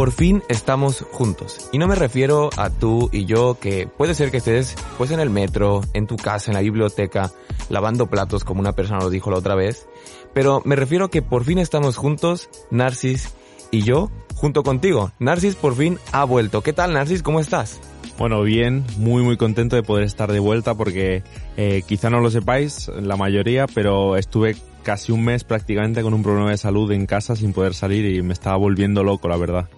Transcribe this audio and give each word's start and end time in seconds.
por 0.00 0.12
fin 0.12 0.42
estamos 0.48 1.04
juntos. 1.12 1.68
Y 1.72 1.78
no 1.78 1.86
me 1.86 1.94
refiero 1.94 2.48
a 2.56 2.70
tú 2.70 3.10
y 3.12 3.26
yo, 3.26 3.58
que 3.60 3.86
puede 3.86 4.14
ser 4.14 4.30
que 4.30 4.38
estés 4.38 4.74
pues 4.96 5.10
en 5.10 5.20
el 5.20 5.28
metro, 5.28 5.82
en 5.92 6.06
tu 6.06 6.16
casa, 6.16 6.50
en 6.50 6.54
la 6.54 6.62
biblioteca, 6.62 7.30
lavando 7.68 8.06
platos 8.06 8.42
como 8.42 8.60
una 8.60 8.72
persona 8.72 9.00
lo 9.00 9.10
dijo 9.10 9.30
la 9.30 9.36
otra 9.36 9.56
vez, 9.56 9.86
pero 10.32 10.62
me 10.64 10.74
refiero 10.74 11.04
a 11.04 11.10
que 11.10 11.20
por 11.20 11.44
fin 11.44 11.58
estamos 11.58 11.98
juntos, 11.98 12.48
Narcis 12.70 13.34
y 13.70 13.82
yo, 13.82 14.10
junto 14.36 14.62
contigo. 14.62 15.12
Narcis 15.18 15.54
por 15.54 15.76
fin 15.76 15.98
ha 16.12 16.24
vuelto. 16.24 16.62
¿Qué 16.62 16.72
tal 16.72 16.94
Narcis? 16.94 17.22
¿Cómo 17.22 17.38
estás? 17.38 17.78
Bueno, 18.16 18.40
bien, 18.42 18.86
muy 18.96 19.22
muy 19.22 19.36
contento 19.36 19.76
de 19.76 19.82
poder 19.82 20.04
estar 20.04 20.32
de 20.32 20.40
vuelta 20.40 20.74
porque 20.74 21.22
eh, 21.58 21.82
quizá 21.86 22.08
no 22.08 22.20
lo 22.20 22.30
sepáis, 22.30 22.88
la 22.88 23.18
mayoría, 23.18 23.66
pero 23.66 24.16
estuve 24.16 24.56
casi 24.82 25.12
un 25.12 25.26
mes 25.26 25.44
prácticamente 25.44 26.00
con 26.00 26.14
un 26.14 26.22
problema 26.22 26.52
de 26.52 26.56
salud 26.56 26.90
en 26.90 27.04
casa 27.04 27.36
sin 27.36 27.52
poder 27.52 27.74
salir 27.74 28.06
y 28.06 28.22
me 28.22 28.32
estaba 28.32 28.56
volviendo 28.56 29.04
loco, 29.04 29.28
la 29.28 29.36
verdad. 29.36 29.68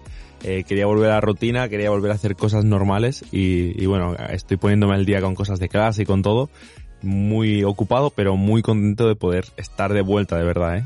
Eh, 0.43 0.65
quería 0.67 0.85
volver 0.85 1.09
a 1.09 1.15
la 1.15 1.21
rutina, 1.21 1.69
quería 1.69 1.89
volver 1.89 2.11
a 2.11 2.15
hacer 2.15 2.35
cosas 2.35 2.65
normales 2.65 3.23
y, 3.31 3.85
bueno, 3.85 4.15
estoy 4.29 4.57
poniéndome 4.57 4.93
al 4.93 5.05
día 5.05 5.21
con 5.21 5.35
cosas 5.35 5.59
de 5.59 5.69
clase 5.69 6.03
y 6.03 6.05
con 6.05 6.21
todo. 6.21 6.49
Muy 7.01 7.63
ocupado, 7.63 8.09
pero 8.09 8.35
muy 8.35 8.61
contento 8.61 9.07
de 9.07 9.15
poder 9.15 9.45
estar 9.57 9.93
de 9.93 10.01
vuelta, 10.01 10.37
de 10.37 10.43
verdad, 10.43 10.77
¿eh? 10.77 10.83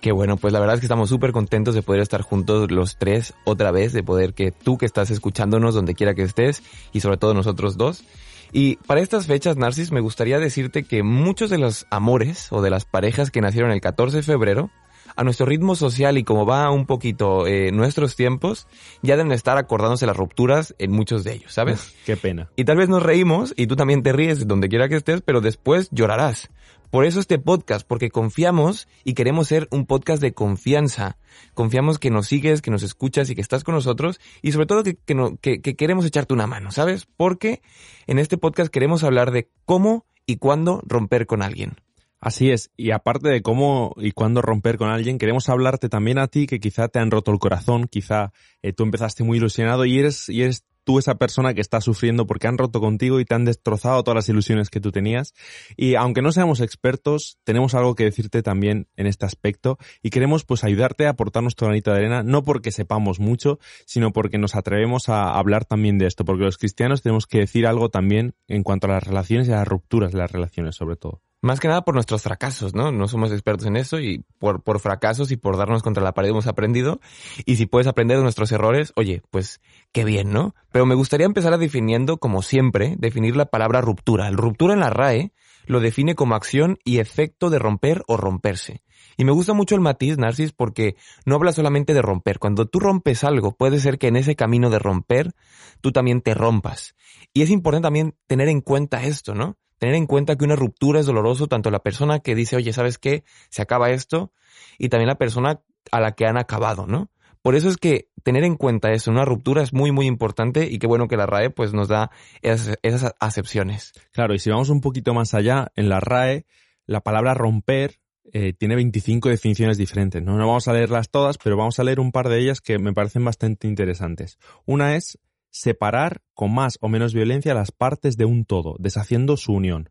Qué 0.00 0.12
bueno, 0.12 0.38
pues 0.38 0.52
la 0.54 0.60
verdad 0.60 0.76
es 0.76 0.80
que 0.80 0.86
estamos 0.86 1.10
súper 1.10 1.30
contentos 1.30 1.74
de 1.74 1.82
poder 1.82 2.00
estar 2.00 2.22
juntos 2.22 2.70
los 2.70 2.96
tres 2.96 3.34
otra 3.44 3.70
vez, 3.70 3.92
de 3.92 4.02
poder 4.02 4.32
que 4.32 4.50
tú 4.50 4.78
que 4.78 4.86
estás 4.86 5.10
escuchándonos 5.10 5.74
donde 5.74 5.94
quiera 5.94 6.14
que 6.14 6.22
estés 6.22 6.62
y 6.92 7.00
sobre 7.00 7.18
todo 7.18 7.34
nosotros 7.34 7.76
dos. 7.76 8.04
Y 8.52 8.76
para 8.76 9.02
estas 9.02 9.26
fechas, 9.26 9.58
Narcis, 9.58 9.92
me 9.92 10.00
gustaría 10.00 10.38
decirte 10.38 10.84
que 10.84 11.02
muchos 11.02 11.50
de 11.50 11.58
los 11.58 11.86
amores 11.90 12.48
o 12.50 12.62
de 12.62 12.70
las 12.70 12.86
parejas 12.86 13.30
que 13.30 13.42
nacieron 13.42 13.70
el 13.72 13.82
14 13.82 14.18
de 14.18 14.22
febrero 14.22 14.70
a 15.16 15.24
nuestro 15.24 15.46
ritmo 15.46 15.74
social 15.74 16.18
y 16.18 16.24
como 16.24 16.46
va 16.46 16.70
un 16.70 16.86
poquito 16.86 17.46
eh, 17.46 17.72
nuestros 17.72 18.16
tiempos, 18.16 18.66
ya 19.02 19.16
deben 19.16 19.32
estar 19.32 19.58
acordándose 19.58 20.06
las 20.06 20.16
rupturas 20.16 20.74
en 20.78 20.92
muchos 20.92 21.24
de 21.24 21.34
ellos, 21.34 21.52
¿sabes? 21.52 21.94
Qué 22.06 22.16
pena. 22.16 22.50
Y 22.56 22.64
tal 22.64 22.76
vez 22.76 22.88
nos 22.88 23.02
reímos 23.02 23.54
y 23.56 23.66
tú 23.66 23.76
también 23.76 24.02
te 24.02 24.12
ríes 24.12 24.46
donde 24.46 24.68
quiera 24.68 24.88
que 24.88 24.96
estés, 24.96 25.22
pero 25.22 25.40
después 25.40 25.88
llorarás. 25.90 26.50
Por 26.90 27.04
eso 27.04 27.20
este 27.20 27.38
podcast, 27.38 27.86
porque 27.86 28.10
confiamos 28.10 28.88
y 29.04 29.14
queremos 29.14 29.46
ser 29.46 29.68
un 29.70 29.86
podcast 29.86 30.20
de 30.20 30.34
confianza. 30.34 31.18
Confiamos 31.54 32.00
que 32.00 32.10
nos 32.10 32.26
sigues, 32.26 32.62
que 32.62 32.72
nos 32.72 32.82
escuchas 32.82 33.30
y 33.30 33.36
que 33.36 33.40
estás 33.40 33.62
con 33.62 33.76
nosotros 33.76 34.20
y 34.42 34.50
sobre 34.50 34.66
todo 34.66 34.82
que, 34.82 34.96
que, 34.96 35.14
no, 35.14 35.36
que, 35.36 35.60
que 35.60 35.76
queremos 35.76 36.04
echarte 36.04 36.34
una 36.34 36.48
mano, 36.48 36.72
¿sabes? 36.72 37.06
Porque 37.16 37.62
en 38.08 38.18
este 38.18 38.38
podcast 38.38 38.72
queremos 38.72 39.04
hablar 39.04 39.30
de 39.30 39.48
cómo 39.66 40.04
y 40.26 40.38
cuándo 40.38 40.82
romper 40.84 41.26
con 41.26 41.42
alguien. 41.42 41.76
Así 42.20 42.50
es, 42.50 42.70
y 42.76 42.90
aparte 42.90 43.30
de 43.30 43.40
cómo 43.40 43.94
y 43.96 44.12
cuándo 44.12 44.42
romper 44.42 44.76
con 44.76 44.90
alguien, 44.90 45.16
queremos 45.16 45.48
hablarte 45.48 45.88
también 45.88 46.18
a 46.18 46.28
ti 46.28 46.46
que 46.46 46.60
quizá 46.60 46.88
te 46.88 46.98
han 46.98 47.10
roto 47.10 47.32
el 47.32 47.38
corazón, 47.38 47.88
quizá 47.88 48.32
eh, 48.60 48.74
tú 48.74 48.82
empezaste 48.82 49.24
muy 49.24 49.38
ilusionado 49.38 49.86
y 49.86 49.98
eres, 49.98 50.28
y 50.28 50.42
eres 50.42 50.66
tú 50.84 50.98
esa 50.98 51.14
persona 51.14 51.54
que 51.54 51.62
está 51.62 51.80
sufriendo 51.80 52.26
porque 52.26 52.46
han 52.46 52.58
roto 52.58 52.78
contigo 52.78 53.20
y 53.20 53.24
te 53.24 53.34
han 53.34 53.46
destrozado 53.46 54.02
todas 54.02 54.16
las 54.16 54.28
ilusiones 54.28 54.68
que 54.68 54.80
tú 54.80 54.92
tenías. 54.92 55.32
Y 55.78 55.94
aunque 55.94 56.20
no 56.20 56.30
seamos 56.30 56.60
expertos, 56.60 57.38
tenemos 57.44 57.74
algo 57.74 57.94
que 57.94 58.04
decirte 58.04 58.42
también 58.42 58.86
en 58.96 59.06
este 59.06 59.24
aspecto 59.24 59.78
y 60.02 60.10
queremos 60.10 60.44
pues 60.44 60.62
ayudarte 60.62 61.06
a 61.06 61.10
aportar 61.10 61.42
nuestro 61.42 61.68
granito 61.68 61.90
de 61.90 61.98
arena, 61.98 62.22
no 62.22 62.42
porque 62.42 62.70
sepamos 62.70 63.18
mucho, 63.18 63.58
sino 63.86 64.12
porque 64.12 64.36
nos 64.36 64.56
atrevemos 64.56 65.08
a 65.08 65.38
hablar 65.38 65.64
también 65.64 65.96
de 65.96 66.06
esto, 66.06 66.26
porque 66.26 66.44
los 66.44 66.58
cristianos 66.58 67.00
tenemos 67.00 67.26
que 67.26 67.38
decir 67.38 67.66
algo 67.66 67.88
también 67.88 68.34
en 68.46 68.62
cuanto 68.62 68.88
a 68.88 68.90
las 68.90 69.04
relaciones 69.04 69.48
y 69.48 69.52
a 69.52 69.56
las 69.56 69.68
rupturas 69.68 70.12
de 70.12 70.18
las 70.18 70.30
relaciones 70.30 70.76
sobre 70.76 70.96
todo. 70.96 71.22
Más 71.42 71.58
que 71.58 71.68
nada 71.68 71.82
por 71.84 71.94
nuestros 71.94 72.22
fracasos, 72.22 72.74
¿no? 72.74 72.92
No 72.92 73.08
somos 73.08 73.32
expertos 73.32 73.66
en 73.66 73.76
eso 73.76 73.98
y 73.98 74.24
por, 74.38 74.62
por 74.62 74.78
fracasos 74.78 75.30
y 75.32 75.36
por 75.36 75.56
darnos 75.56 75.82
contra 75.82 76.02
la 76.02 76.12
pared 76.12 76.28
hemos 76.28 76.46
aprendido. 76.46 77.00
Y 77.46 77.56
si 77.56 77.64
puedes 77.64 77.86
aprender 77.86 78.18
de 78.18 78.22
nuestros 78.22 78.52
errores, 78.52 78.92
oye, 78.96 79.22
pues 79.30 79.60
qué 79.92 80.04
bien, 80.04 80.32
¿no? 80.32 80.54
Pero 80.70 80.84
me 80.84 80.94
gustaría 80.94 81.24
empezar 81.24 81.54
a 81.54 81.58
definiendo, 81.58 82.18
como 82.18 82.42
siempre, 82.42 82.94
definir 82.98 83.36
la 83.36 83.46
palabra 83.46 83.80
ruptura. 83.80 84.28
El 84.28 84.36
ruptura 84.36 84.74
en 84.74 84.80
la 84.80 84.90
RAE 84.90 85.32
lo 85.64 85.80
define 85.80 86.14
como 86.14 86.34
acción 86.34 86.78
y 86.84 86.98
efecto 86.98 87.48
de 87.48 87.58
romper 87.58 88.02
o 88.06 88.18
romperse. 88.18 88.82
Y 89.16 89.24
me 89.24 89.32
gusta 89.32 89.54
mucho 89.54 89.74
el 89.74 89.80
matiz, 89.80 90.18
Narcis, 90.18 90.52
porque 90.52 90.96
no 91.24 91.36
habla 91.36 91.52
solamente 91.52 91.94
de 91.94 92.02
romper. 92.02 92.38
Cuando 92.38 92.66
tú 92.66 92.80
rompes 92.80 93.24
algo, 93.24 93.56
puede 93.56 93.78
ser 93.78 93.98
que 93.98 94.08
en 94.08 94.16
ese 94.16 94.36
camino 94.36 94.68
de 94.68 94.78
romper, 94.78 95.32
tú 95.80 95.92
también 95.92 96.20
te 96.20 96.34
rompas. 96.34 96.94
Y 97.32 97.42
es 97.42 97.50
importante 97.50 97.86
también 97.86 98.14
tener 98.26 98.48
en 98.48 98.60
cuenta 98.60 99.04
esto, 99.04 99.34
¿no? 99.34 99.56
Tener 99.80 99.94
en 99.94 100.06
cuenta 100.06 100.36
que 100.36 100.44
una 100.44 100.56
ruptura 100.56 101.00
es 101.00 101.06
doloroso 101.06 101.48
tanto 101.48 101.70
la 101.70 101.80
persona 101.80 102.20
que 102.20 102.34
dice, 102.34 102.54
oye, 102.54 102.72
¿sabes 102.72 102.98
qué? 102.98 103.24
Se 103.48 103.62
acaba 103.62 103.90
esto, 103.90 104.30
y 104.78 104.90
también 104.90 105.08
la 105.08 105.16
persona 105.16 105.62
a 105.90 106.00
la 106.00 106.12
que 106.12 106.26
han 106.26 106.36
acabado, 106.36 106.86
¿no? 106.86 107.10
Por 107.42 107.54
eso 107.54 107.70
es 107.70 107.78
que 107.78 108.10
tener 108.22 108.44
en 108.44 108.56
cuenta 108.56 108.92
eso, 108.92 109.10
una 109.10 109.24
ruptura 109.24 109.62
es 109.62 109.72
muy, 109.72 109.90
muy 109.90 110.06
importante 110.06 110.68
y 110.70 110.78
qué 110.78 110.86
bueno 110.86 111.08
que 111.08 111.16
la 111.16 111.24
RAE 111.24 111.48
pues 111.48 111.72
nos 111.72 111.88
da 111.88 112.10
esas, 112.42 112.76
acepciones. 113.18 113.94
Claro, 114.12 114.34
y 114.34 114.38
si 114.38 114.50
vamos 114.50 114.68
un 114.68 114.82
poquito 114.82 115.14
más 115.14 115.32
allá, 115.32 115.72
en 115.76 115.88
la 115.88 116.00
RAE, 116.00 116.44
la 116.84 117.00
palabra 117.00 117.32
romper 117.32 118.00
eh, 118.34 118.52
tiene 118.52 118.74
25 118.74 119.30
definiciones 119.30 119.78
diferentes. 119.78 120.22
¿no? 120.22 120.36
no 120.36 120.46
vamos 120.46 120.68
a 120.68 120.74
leerlas 120.74 121.08
todas, 121.08 121.38
pero 121.38 121.56
vamos 121.56 121.78
a 121.78 121.84
leer 121.84 122.00
un 122.00 122.12
par 122.12 122.28
de 122.28 122.38
ellas 122.38 122.60
que 122.60 122.78
me 122.78 122.92
parecen 122.92 123.24
bastante 123.24 123.66
interesantes. 123.66 124.38
Una 124.66 124.94
es 124.96 125.18
separar 125.50 126.22
con 126.34 126.54
más 126.54 126.78
o 126.80 126.88
menos 126.88 127.14
violencia 127.14 127.54
las 127.54 127.72
partes 127.72 128.16
de 128.16 128.24
un 128.24 128.44
todo, 128.44 128.76
deshaciendo 128.78 129.36
su 129.36 129.52
unión. 129.52 129.90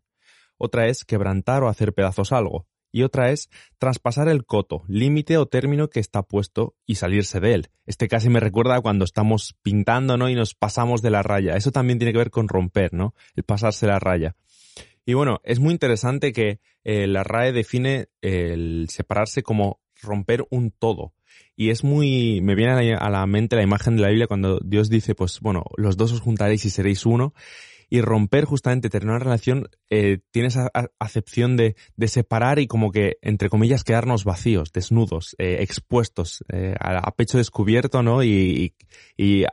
Otra 0.58 0.88
es 0.88 1.06
quebrantar 1.06 1.64
o 1.64 1.70
hacer 1.70 1.94
pedazos 1.94 2.32
algo. 2.32 2.68
Y 2.92 3.04
otra 3.04 3.30
es 3.32 3.50
traspasar 3.78 4.28
el 4.30 4.46
coto, 4.46 4.84
límite 4.88 5.38
o 5.38 5.46
término 5.46 5.90
que 5.90 6.00
está 6.00 6.24
puesto 6.24 6.76
y 6.88 6.96
salirse 6.96 7.40
de 7.40 7.54
él. 7.54 7.68
Este 7.86 8.08
casi 8.08 8.30
me 8.30 8.40
recuerda 8.40 8.76
a 8.76 8.82
cuando 8.82 9.06
estamos 9.06 9.56
pintando, 9.62 10.18
¿no? 10.18 10.28
Y 10.28 10.36
nos 10.36 10.56
pasamos 10.56 11.04
de 11.04 11.12
la 11.12 11.22
raya. 11.22 11.56
Eso 11.56 11.72
también 11.72 12.00
tiene 12.00 12.14
que 12.14 12.18
ver 12.18 12.32
con 12.32 12.48
romper, 12.48 12.94
¿no? 12.94 13.14
El 13.36 13.44
pasarse 13.44 13.86
la 13.86 14.00
raya. 14.00 14.36
Y 15.06 15.14
bueno, 15.14 15.40
es 15.44 15.60
muy 15.60 15.72
interesante 15.72 16.34
que 16.34 16.60
eh, 16.84 17.08
la 17.08 17.24
RAE 17.24 17.52
define 17.52 18.10
el 18.22 18.88
separarse 18.90 19.44
como 19.44 19.80
romper 20.02 20.46
un 20.50 20.72
todo. 20.72 21.14
Y 21.56 21.70
es 21.70 21.84
muy, 21.84 22.42
me 22.42 22.56
viene 22.56 22.96
a 22.96 23.10
la 23.10 23.26
mente 23.26 23.56
la 23.56 23.64
imagen 23.64 23.96
de 23.96 24.02
la 24.02 24.10
Biblia 24.10 24.28
cuando 24.28 24.60
Dios 24.64 24.90
dice, 24.90 25.16
pues 25.16 25.40
bueno, 25.42 25.64
los 25.78 25.98
dos 25.98 26.12
os 26.14 26.22
juntaréis 26.22 26.66
y 26.66 26.70
seréis 26.70 27.06
uno. 27.06 27.34
Y 27.92 28.02
romper 28.02 28.46
justamente, 28.46 28.90
tener 28.90 29.08
una 29.08 29.18
relación, 29.18 29.68
eh, 29.90 30.20
tiene 30.30 30.50
esa 30.50 30.70
acepción 31.00 31.58
de, 31.58 31.76
de, 31.96 32.08
separar 32.08 32.60
y 32.60 32.68
como 32.68 32.92
que, 32.92 33.18
entre 33.24 33.50
comillas, 33.50 33.84
quedarnos 33.84 34.26
vacíos, 34.26 34.72
desnudos, 34.72 35.36
eh, 35.40 35.58
expuestos, 35.62 36.44
eh, 36.54 36.76
a, 36.80 37.12
pecho 37.16 37.40
descubierto, 37.40 38.04
¿no? 38.04 38.24
Y, 38.24 38.76
y 39.18 39.44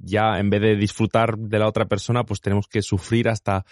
ya 0.00 0.38
en 0.38 0.50
vez 0.50 0.60
de 0.62 0.76
disfrutar 0.76 1.38
de 1.38 1.58
la 1.58 1.68
otra 1.68 1.86
persona, 1.86 2.24
pues 2.24 2.40
tenemos 2.40 2.66
que 2.66 2.82
sufrir 2.82 3.28
hasta 3.28 3.64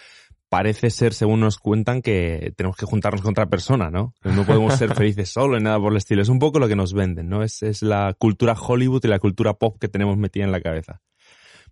parece 0.49 0.89
ser, 0.89 1.13
según 1.13 1.39
nos 1.39 1.57
cuentan, 1.57 2.01
que 2.01 2.53
tenemos 2.57 2.75
que 2.75 2.85
juntarnos 2.85 3.21
con 3.21 3.31
otra 3.31 3.47
persona, 3.47 3.89
¿no? 3.89 4.13
No 4.23 4.45
podemos 4.45 4.73
ser 4.75 4.93
felices 4.95 5.29
solo 5.29 5.57
ni 5.57 5.63
nada 5.63 5.79
por 5.79 5.91
el 5.91 5.97
estilo. 5.97 6.21
Es 6.21 6.29
un 6.29 6.39
poco 6.39 6.59
lo 6.59 6.67
que 6.67 6.75
nos 6.75 6.93
venden, 6.93 7.29
¿no? 7.29 7.43
Es, 7.43 7.63
es 7.63 7.81
la 7.81 8.13
cultura 8.17 8.53
Hollywood 8.53 9.05
y 9.05 9.07
la 9.07 9.19
cultura 9.19 9.53
pop 9.53 9.77
que 9.79 9.87
tenemos 9.87 10.17
metida 10.17 10.43
en 10.43 10.51
la 10.51 10.61
cabeza. 10.61 11.01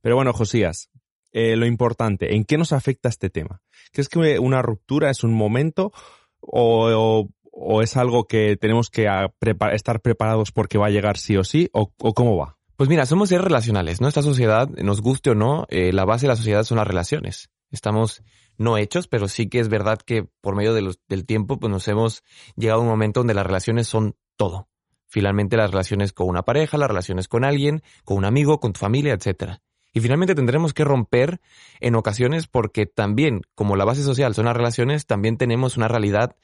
Pero 0.01 0.15
bueno, 0.15 0.31
Josías, 0.31 0.89
eh, 1.31 1.55
lo 1.55 1.65
importante, 1.65 2.35
¿en 2.35 2.45
qué 2.45 2.57
nos 2.57 2.71
afecta 2.71 3.09
este 3.09 3.29
tema? 3.29 3.61
¿Crees 3.91 4.09
que 4.09 4.39
una 4.39 4.61
ruptura 4.61 5.09
es 5.09 5.23
un 5.23 5.33
momento 5.33 5.91
o, 6.39 6.89
o, 6.91 7.29
o 7.51 7.81
es 7.81 7.97
algo 7.97 8.25
que 8.25 8.57
tenemos 8.57 8.89
que 8.89 9.07
prepar 9.39 9.73
estar 9.73 10.01
preparados 10.01 10.51
porque 10.51 10.77
va 10.77 10.87
a 10.87 10.91
llegar 10.91 11.17
sí 11.17 11.35
o 11.35 11.43
sí? 11.43 11.69
¿O, 11.73 11.91
o 11.99 12.13
cómo 12.13 12.37
va? 12.37 12.57
Pues 12.75 12.89
mira, 12.89 13.07
somos 13.07 13.29
seres 13.29 13.43
relacionales, 13.43 14.01
¿no? 14.01 14.07
Esta 14.07 14.21
sociedad, 14.21 14.69
nos 14.69 15.01
guste 15.01 15.31
o 15.31 15.35
no, 15.35 15.65
eh, 15.69 15.91
la 15.91 16.05
base 16.05 16.27
de 16.27 16.29
la 16.29 16.35
sociedad 16.35 16.63
son 16.63 16.77
las 16.77 16.87
relaciones. 16.87 17.49
Estamos 17.71 18.21
no 18.57 18.77
hechos, 18.77 19.07
pero 19.07 19.27
sí 19.27 19.49
que 19.49 19.59
es 19.59 19.69
verdad 19.69 19.99
que 19.99 20.27
por 20.41 20.55
medio 20.55 20.73
de 20.73 20.81
los, 20.81 20.99
del 21.07 21.25
tiempo, 21.25 21.59
pues 21.59 21.71
nos 21.71 21.87
hemos 21.87 22.23
llegado 22.55 22.81
a 22.81 22.83
un 22.83 22.89
momento 22.89 23.21
donde 23.21 23.33
las 23.33 23.45
relaciones 23.45 23.87
son 23.87 24.15
todo. 24.35 24.67
Finalmente 25.07 25.57
las 25.57 25.71
relaciones 25.71 26.11
con 26.11 26.27
una 26.27 26.43
pareja, 26.43 26.77
las 26.77 26.89
relaciones 26.89 27.27
con 27.27 27.45
alguien, 27.45 27.81
con 28.03 28.17
un 28.17 28.25
amigo, 28.25 28.59
con 28.59 28.73
tu 28.73 28.79
familia, 28.79 29.13
etcétera. 29.13 29.61
Y 29.93 30.01
finalmente 30.01 30.35
tendremos 30.35 30.73
que 30.73 30.83
romper 30.83 31.39
en 31.79 31.95
ocasiones 31.95 32.47
porque 32.47 32.85
también, 32.85 33.41
como 33.55 33.75
la 33.75 33.85
base 33.85 34.03
social 34.03 34.35
son 34.35 34.45
las 34.45 34.57
relaciones, 34.57 35.05
también 35.05 35.37
tenemos 35.37 35.77
una 35.77 35.87
realidad 35.87 36.35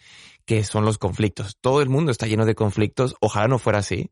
que 0.45 0.63
son 0.63 0.85
los 0.85 0.97
conflictos. 0.97 1.57
Todo 1.59 1.81
el 1.81 1.89
mundo 1.89 2.11
está 2.11 2.25
lleno 2.25 2.45
de 2.45 2.55
conflictos, 2.55 3.15
ojalá 3.19 3.47
no 3.47 3.59
fuera 3.59 3.79
así, 3.79 4.11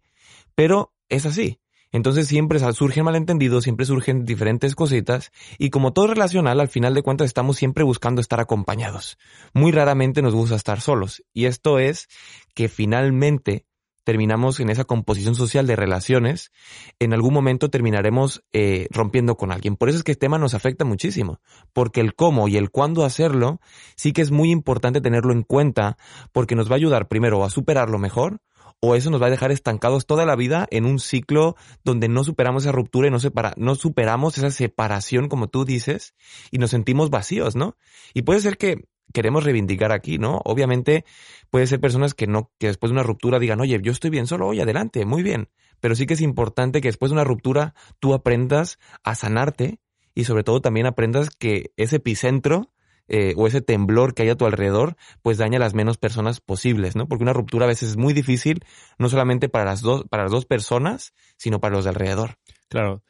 pero 0.53 0.93
es 1.09 1.25
así. 1.25 1.60
Entonces 1.91 2.27
siempre 2.27 2.59
surgen 2.73 3.05
malentendidos, 3.05 3.63
siempre 3.63 3.85
surgen 3.85 4.25
diferentes 4.25 4.75
cositas 4.75 5.31
y 5.57 5.69
como 5.69 5.93
todo 5.93 6.07
relacional, 6.07 6.59
al 6.59 6.69
final 6.69 6.93
de 6.93 7.03
cuentas 7.03 7.25
estamos 7.25 7.57
siempre 7.57 7.83
buscando 7.83 8.21
estar 8.21 8.39
acompañados. 8.39 9.17
Muy 9.53 9.71
raramente 9.71 10.21
nos 10.21 10.33
gusta 10.33 10.55
estar 10.55 10.79
solos 10.79 11.23
y 11.33 11.45
esto 11.45 11.79
es 11.79 12.07
que 12.53 12.69
finalmente 12.69 13.65
terminamos 14.03 14.59
en 14.59 14.69
esa 14.69 14.85
composición 14.85 15.35
social 15.35 15.67
de 15.67 15.75
relaciones, 15.75 16.51
en 16.99 17.13
algún 17.13 17.33
momento 17.33 17.69
terminaremos 17.69 18.43
eh, 18.51 18.87
rompiendo 18.89 19.37
con 19.37 19.51
alguien. 19.51 19.75
Por 19.75 19.89
eso 19.89 19.99
es 19.99 20.03
que 20.03 20.11
este 20.13 20.25
tema 20.25 20.37
nos 20.37 20.53
afecta 20.53 20.85
muchísimo, 20.85 21.39
porque 21.73 22.01
el 22.01 22.15
cómo 22.15 22.47
y 22.47 22.57
el 22.57 22.71
cuándo 22.71 23.05
hacerlo 23.05 23.59
sí 23.95 24.13
que 24.13 24.21
es 24.21 24.31
muy 24.31 24.51
importante 24.51 25.01
tenerlo 25.01 25.33
en 25.33 25.43
cuenta, 25.43 25.97
porque 26.31 26.55
nos 26.55 26.69
va 26.69 26.73
a 26.73 26.77
ayudar 26.77 27.07
primero 27.07 27.43
a 27.43 27.49
superarlo 27.49 27.99
mejor 27.99 28.39
o 28.81 28.95
eso 28.95 29.11
nos 29.11 29.21
va 29.21 29.27
a 29.27 29.31
dejar 29.31 29.51
estancados 29.51 30.05
toda 30.05 30.25
la 30.25 30.35
vida 30.35 30.67
en 30.71 30.85
un 30.85 30.99
ciclo 30.99 31.55
donde 31.85 32.09
no 32.09 32.23
superamos 32.23 32.63
esa 32.63 32.71
ruptura 32.71 33.07
y 33.07 33.11
no, 33.11 33.19
separa, 33.19 33.53
no 33.55 33.75
superamos 33.75 34.37
esa 34.37 34.49
separación, 34.49 35.29
como 35.29 35.47
tú 35.47 35.65
dices, 35.65 36.15
y 36.49 36.57
nos 36.57 36.71
sentimos 36.71 37.11
vacíos, 37.11 37.55
¿no? 37.55 37.77
Y 38.13 38.23
puede 38.23 38.41
ser 38.41 38.57
que 38.57 38.87
queremos 39.13 39.43
reivindicar 39.43 39.91
aquí, 39.91 40.17
¿no? 40.17 40.41
Obviamente 40.45 41.05
puede 41.51 41.67
ser 41.67 41.79
personas 41.79 42.15
que 42.15 42.25
no, 42.25 42.51
que 42.57 42.67
después 42.67 42.89
de 42.89 42.95
una 42.95 43.03
ruptura 43.03 43.39
digan, 43.39 43.61
oye, 43.61 43.79
yo 43.83 43.91
estoy 43.91 44.09
bien 44.09 44.25
solo, 44.25 44.47
oye, 44.47 44.63
adelante, 44.63 45.05
muy 45.05 45.21
bien. 45.21 45.49
Pero 45.79 45.95
sí 45.95 46.05
que 46.07 46.15
es 46.15 46.21
importante 46.21 46.81
que 46.81 46.87
después 46.87 47.11
de 47.11 47.13
una 47.13 47.23
ruptura 47.23 47.75
tú 47.99 48.13
aprendas 48.13 48.79
a 49.03 49.13
sanarte 49.15 49.79
y 50.15 50.23
sobre 50.23 50.43
todo 50.43 50.59
también 50.59 50.87
aprendas 50.87 51.29
que 51.29 51.71
ese 51.77 51.97
epicentro 51.97 52.71
eh, 53.11 53.33
o 53.35 53.45
ese 53.45 53.61
temblor 53.61 54.13
que 54.13 54.23
hay 54.23 54.29
a 54.29 54.35
tu 54.35 54.45
alrededor, 54.45 54.95
pues 55.21 55.37
daña 55.37 55.57
a 55.57 55.59
las 55.59 55.73
menos 55.73 55.97
personas 55.97 56.39
posibles, 56.39 56.95
¿no? 56.95 57.07
Porque 57.07 57.23
una 57.23 57.33
ruptura 57.33 57.65
a 57.65 57.67
veces 57.67 57.89
es 57.89 57.97
muy 57.97 58.13
difícil, 58.13 58.63
no 58.97 59.09
solamente 59.09 59.49
para 59.49 59.65
las 59.65 59.81
dos, 59.81 60.05
para 60.09 60.23
las 60.23 60.31
dos 60.31 60.45
personas, 60.45 61.13
sino 61.37 61.59
para 61.59 61.75
los 61.75 61.83
de 61.83 61.89
alrededor. 61.89 62.37
Claro 62.69 63.03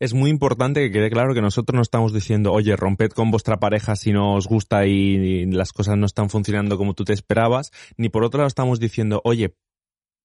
es 0.00 0.14
muy 0.14 0.30
importante 0.30 0.80
que 0.80 0.92
quede 0.92 1.10
claro 1.10 1.34
que 1.34 1.40
nosotros 1.40 1.74
no 1.74 1.82
estamos 1.82 2.12
diciendo, 2.12 2.52
oye, 2.52 2.76
romped 2.76 3.10
con 3.10 3.30
vuestra 3.30 3.58
pareja 3.58 3.96
si 3.96 4.12
no 4.12 4.34
os 4.34 4.46
gusta 4.46 4.86
y, 4.86 5.46
las 5.46 5.72
cosas 5.72 5.96
no 5.96 6.06
están 6.06 6.30
funcionando 6.30 6.78
como 6.78 6.94
tú 6.94 7.04
te 7.04 7.12
esperabas, 7.12 7.72
ni 7.96 8.08
por 8.08 8.24
otro 8.24 8.38
lado 8.38 8.48
estamos 8.48 8.78
diciendo, 8.78 9.20
oye, 9.24 9.54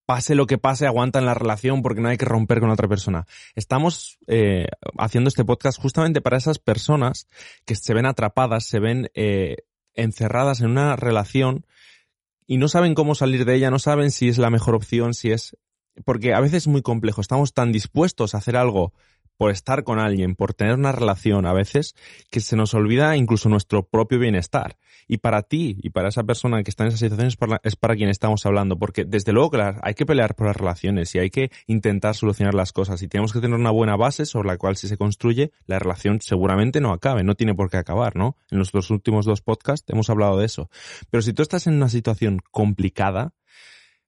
pase 0.06 0.36
lo 0.36 0.46
que 0.48 0.58
pase, 0.58 0.86
aguanta 0.86 1.20
en 1.20 1.26
la 1.26 1.34
relación 1.34 1.82
porque 1.82 2.02
no 2.02 2.10
hay 2.10 2.18
que 2.18 2.26
romper 2.26 2.60
con 2.60 2.70
otra 2.70 2.88
persona. 2.88 3.26
Estamos 3.56 4.18
eh, 4.28 4.68
haciendo 4.98 5.28
este 5.28 5.46
podcast 5.46 5.80
justamente 5.82 6.22
para 6.22 6.38
esas 6.38 6.60
personas 6.60 7.28
que 7.66 7.76
se 7.76 7.94
ven 7.94 8.06
atrapadas, 8.06 8.66
se 8.66 8.80
ven 8.80 9.10
eh, 9.14 9.58
encerradas 9.94 10.62
en 10.62 10.72
una 10.72 10.96
relación 10.96 11.66
y 12.46 12.58
no 12.58 12.68
saben 12.68 12.96
cómo 12.96 13.16
salir 13.16 13.46
de 13.46 13.56
ella, 13.56 13.72
no 13.72 13.80
saben 13.80 14.12
si 14.12 14.28
es 14.28 14.38
la 14.38 14.50
mejor 14.50 14.76
opción, 14.76 15.14
si 15.14 15.32
es... 15.32 15.58
Porque 16.06 16.34
a 16.34 16.40
veces 16.40 16.64
es 16.64 16.68
muy 16.68 16.82
complejo, 16.82 17.22
estamos 17.22 17.54
tan 17.54 17.72
dispuestos 17.72 18.34
a 18.34 18.40
hacer 18.40 18.58
algo 18.58 18.94
por 19.38 19.52
estar 19.52 19.84
con 19.84 20.00
alguien, 20.00 20.36
por 20.36 20.54
tener 20.54 20.76
una 20.76 20.92
relación 20.92 21.46
a 21.46 21.54
veces, 21.54 21.96
que 22.30 22.40
se 22.40 22.56
nos 22.56 22.74
olvida 22.74 23.16
incluso 23.18 23.50
nuestro 23.50 23.84
propio 23.88 24.20
bienestar. 24.20 24.78
Y 25.08 25.18
para 25.18 25.42
ti 25.42 25.78
y 25.82 25.90
para 25.90 26.10
esa 26.10 26.24
persona 26.24 26.64
que 26.64 26.70
está 26.70 26.84
en 26.84 26.90
esa 26.90 26.98
situación 26.98 27.28
es 27.64 27.76
para, 27.76 27.96
quien 27.96 28.10
estamos 28.10 28.46
hablando, 28.46 28.78
porque 28.78 29.06
desde 29.06 29.34
luego 29.34 29.52
que 29.52 29.74
hay 29.82 29.94
que 29.96 30.06
pelear 30.06 30.36
por 30.36 30.48
las 30.48 30.56
relaciones 30.56 31.14
y 31.16 31.20
hay 31.20 31.30
que 31.30 31.52
intentar 31.68 32.16
solucionar 32.16 32.54
las 32.54 32.72
cosas 32.72 33.02
y 33.02 33.08
tenemos 33.08 33.34
que 33.34 33.40
tener 33.40 33.60
una 33.60 33.72
buena 33.72 33.96
base 33.96 34.26
sobre 34.26 34.48
la 34.48 34.58
cual 34.58 34.78
si 34.78 34.88
se 34.88 34.98
construye, 34.98 35.52
la 35.66 35.80
relación 35.80 36.22
seguramente 36.22 36.80
no 36.80 36.94
acabe, 36.94 37.24
no 37.24 37.36
tiene 37.36 37.54
por 37.54 37.70
qué 37.70 37.78
acabar, 37.78 38.16
¿no? 38.16 38.38
En 38.50 38.58
nuestros 38.58 38.90
últimos 38.92 39.26
dos 39.26 39.42
podcasts 39.42 39.90
hemos 39.92 40.10
hablado 40.10 40.38
de 40.38 40.46
eso. 40.46 40.70
Pero 41.10 41.22
si 41.22 41.34
tú 41.34 41.42
estás 41.42 41.68
en 41.68 41.74
una 41.74 41.90
situación 41.90 42.40
complicada, 42.52 43.34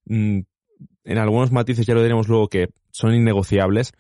mm, 0.06 0.40
en 1.06 1.18
algunos 1.18 1.52
matices 1.52 1.86
ya 1.86 1.94
lo 1.94 2.04
diremos 2.04 2.28
luego 2.28 2.48
que 2.48 2.70
son 2.92 3.14
innegociables, 3.14 3.94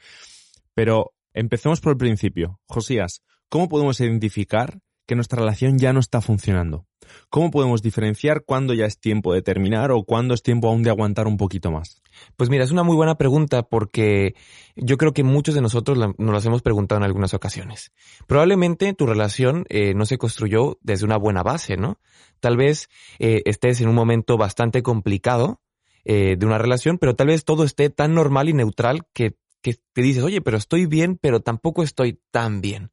pero 0.73 1.14
Empecemos 1.37 1.81
por 1.81 1.91
el 1.91 1.97
principio. 1.97 2.61
Josías, 2.65 3.21
¿cómo 3.49 3.67
podemos 3.67 3.99
identificar 3.99 4.79
que 5.05 5.15
nuestra 5.15 5.41
relación 5.41 5.77
ya 5.77 5.91
no 5.91 5.99
está 5.99 6.21
funcionando? 6.21 6.87
¿Cómo 7.29 7.51
podemos 7.51 7.81
diferenciar 7.81 8.45
cuándo 8.45 8.73
ya 8.73 8.85
es 8.85 9.01
tiempo 9.01 9.33
de 9.33 9.41
terminar 9.41 9.91
o 9.91 10.05
cuándo 10.05 10.33
es 10.33 10.41
tiempo 10.41 10.69
aún 10.69 10.81
de 10.81 10.91
aguantar 10.91 11.27
un 11.27 11.35
poquito 11.35 11.71
más? 11.71 12.01
Pues 12.37 12.49
mira, 12.49 12.63
es 12.63 12.71
una 12.71 12.83
muy 12.83 12.95
buena 12.95 13.15
pregunta 13.15 13.63
porque 13.63 14.33
yo 14.77 14.97
creo 14.97 15.11
que 15.11 15.25
muchos 15.25 15.55
de 15.55 15.61
nosotros 15.61 15.97
nos 16.17 16.33
las 16.33 16.45
hemos 16.45 16.61
preguntado 16.61 16.99
en 16.99 17.05
algunas 17.05 17.33
ocasiones. 17.33 17.91
Probablemente 18.27 18.93
tu 18.93 19.05
relación 19.05 19.65
eh, 19.67 19.93
no 19.93 20.05
se 20.05 20.17
construyó 20.17 20.79
desde 20.83 21.03
una 21.03 21.17
buena 21.17 21.43
base, 21.43 21.75
¿no? 21.75 21.99
Tal 22.39 22.55
vez 22.55 22.87
eh, 23.19 23.41
estés 23.43 23.81
en 23.81 23.89
un 23.89 23.95
momento 23.95 24.37
bastante 24.37 24.81
complicado 24.83 25.59
eh, 26.05 26.37
de 26.39 26.45
una 26.45 26.59
relación, 26.59 26.97
pero 26.97 27.13
tal 27.13 27.27
vez 27.27 27.43
todo 27.43 27.65
esté 27.65 27.89
tan 27.89 28.13
normal 28.13 28.47
y 28.47 28.53
neutral 28.53 29.05
que 29.11 29.35
que 29.65 29.79
te 29.93 30.03
dices, 30.03 30.23
oye, 30.23 30.41
pero 30.41 30.57
estoy 30.57 30.85
bien, 30.85 31.17
pero 31.19 31.39
tampoco 31.39 31.81
estoy 31.81 32.21
tan 32.29 32.61
bien. 32.61 32.91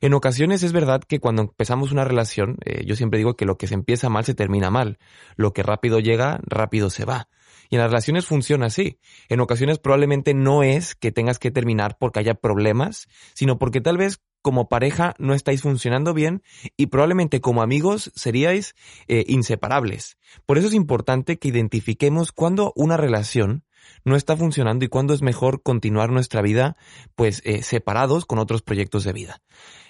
En 0.00 0.14
ocasiones 0.14 0.62
es 0.62 0.72
verdad 0.72 1.02
que 1.06 1.20
cuando 1.20 1.42
empezamos 1.42 1.92
una 1.92 2.04
relación, 2.04 2.56
eh, 2.64 2.86
yo 2.86 2.96
siempre 2.96 3.18
digo 3.18 3.36
que 3.36 3.44
lo 3.44 3.58
que 3.58 3.66
se 3.66 3.74
empieza 3.74 4.08
mal 4.08 4.24
se 4.24 4.34
termina 4.34 4.70
mal. 4.70 4.98
Lo 5.36 5.52
que 5.52 5.62
rápido 5.62 6.00
llega, 6.00 6.40
rápido 6.46 6.88
se 6.88 7.04
va. 7.04 7.28
Y 7.68 7.74
en 7.74 7.82
las 7.82 7.90
relaciones 7.90 8.24
funciona 8.24 8.66
así. 8.66 8.98
En 9.28 9.40
ocasiones 9.40 9.78
probablemente 9.78 10.32
no 10.32 10.62
es 10.62 10.94
que 10.94 11.12
tengas 11.12 11.38
que 11.38 11.50
terminar 11.50 11.98
porque 11.98 12.20
haya 12.20 12.34
problemas, 12.34 13.08
sino 13.34 13.58
porque 13.58 13.82
tal 13.82 13.98
vez 13.98 14.22
como 14.40 14.70
pareja 14.70 15.14
no 15.18 15.34
estáis 15.34 15.60
funcionando 15.60 16.14
bien 16.14 16.42
y 16.78 16.86
probablemente 16.86 17.42
como 17.42 17.60
amigos 17.60 18.10
seríais 18.14 18.74
eh, 19.06 19.24
inseparables. 19.28 20.16
Por 20.46 20.56
eso 20.56 20.68
es 20.68 20.74
importante 20.74 21.38
que 21.38 21.48
identifiquemos 21.48 22.32
cuando 22.32 22.72
una 22.74 22.96
relación 22.96 23.64
no 24.04 24.16
está 24.16 24.36
funcionando 24.36 24.84
y 24.84 24.88
cuándo 24.88 25.14
es 25.14 25.22
mejor 25.22 25.62
continuar 25.62 26.10
nuestra 26.10 26.42
vida 26.42 26.76
pues 27.14 27.42
eh, 27.44 27.62
separados 27.62 28.26
con 28.26 28.38
otros 28.38 28.62
proyectos 28.62 29.04
de 29.04 29.12
vida. 29.12 29.42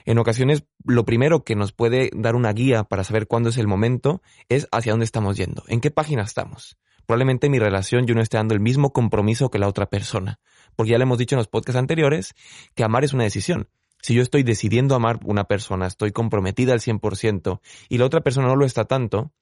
En 0.05 0.19
ocasiones 0.19 0.65
lo 0.85 1.05
primero 1.05 1.45
que 1.45 1.57
nos 1.57 1.73
puede 1.73 2.11
dar 2.15 2.37
una 2.37 2.53
guía 2.53 2.85
para 2.85 3.05
saber 3.05 3.27
cuándo 3.27 3.49
es 3.49 3.59
el 3.59 3.67
momento 3.67 4.23
es 4.49 4.69
hacia 4.71 4.93
dónde 4.93 5.05
estamos 5.05 5.37
yendo, 5.37 5.65
en 5.67 5.81
qué 5.81 5.91
página 5.91 6.23
estamos. 6.23 6.79
Probablemente 7.07 7.47
en 7.47 7.53
mi 7.53 7.59
relación 7.59 8.07
yo 8.07 8.15
no 8.15 8.21
esté 8.21 8.37
dando 8.37 8.55
el 8.55 8.61
mismo 8.61 8.93
compromiso 8.93 9.51
que 9.51 9.59
la 9.59 9.69
otra 9.69 9.87
persona, 9.87 10.41
porque 10.75 10.93
ya 10.93 10.99
le 10.99 11.05
hemos 11.05 11.19
dicho 11.19 11.35
en 11.35 11.39
los 11.39 11.49
podcasts 11.49 11.79
anteriores 11.79 12.35
que 12.75 12.85
amar 12.85 13.05
es 13.05 13.13
una 13.13 13.25
decisión. 13.25 13.69
Si 14.03 14.15
yo 14.15 14.23
estoy 14.23 14.43
decidiendo 14.43 14.95
amar 14.95 15.21
una 15.25 15.45
persona, 15.45 15.87
estoy 15.87 16.13
comprometida 16.13 16.73
al 16.73 16.81
100% 16.81 17.61
y 17.89 17.99
la 17.99 18.05
otra 18.05 18.21
persona 18.21 18.49
no 18.49 18.57
lo 18.57 18.67
está 18.67 18.85
tanto, 18.85 19.33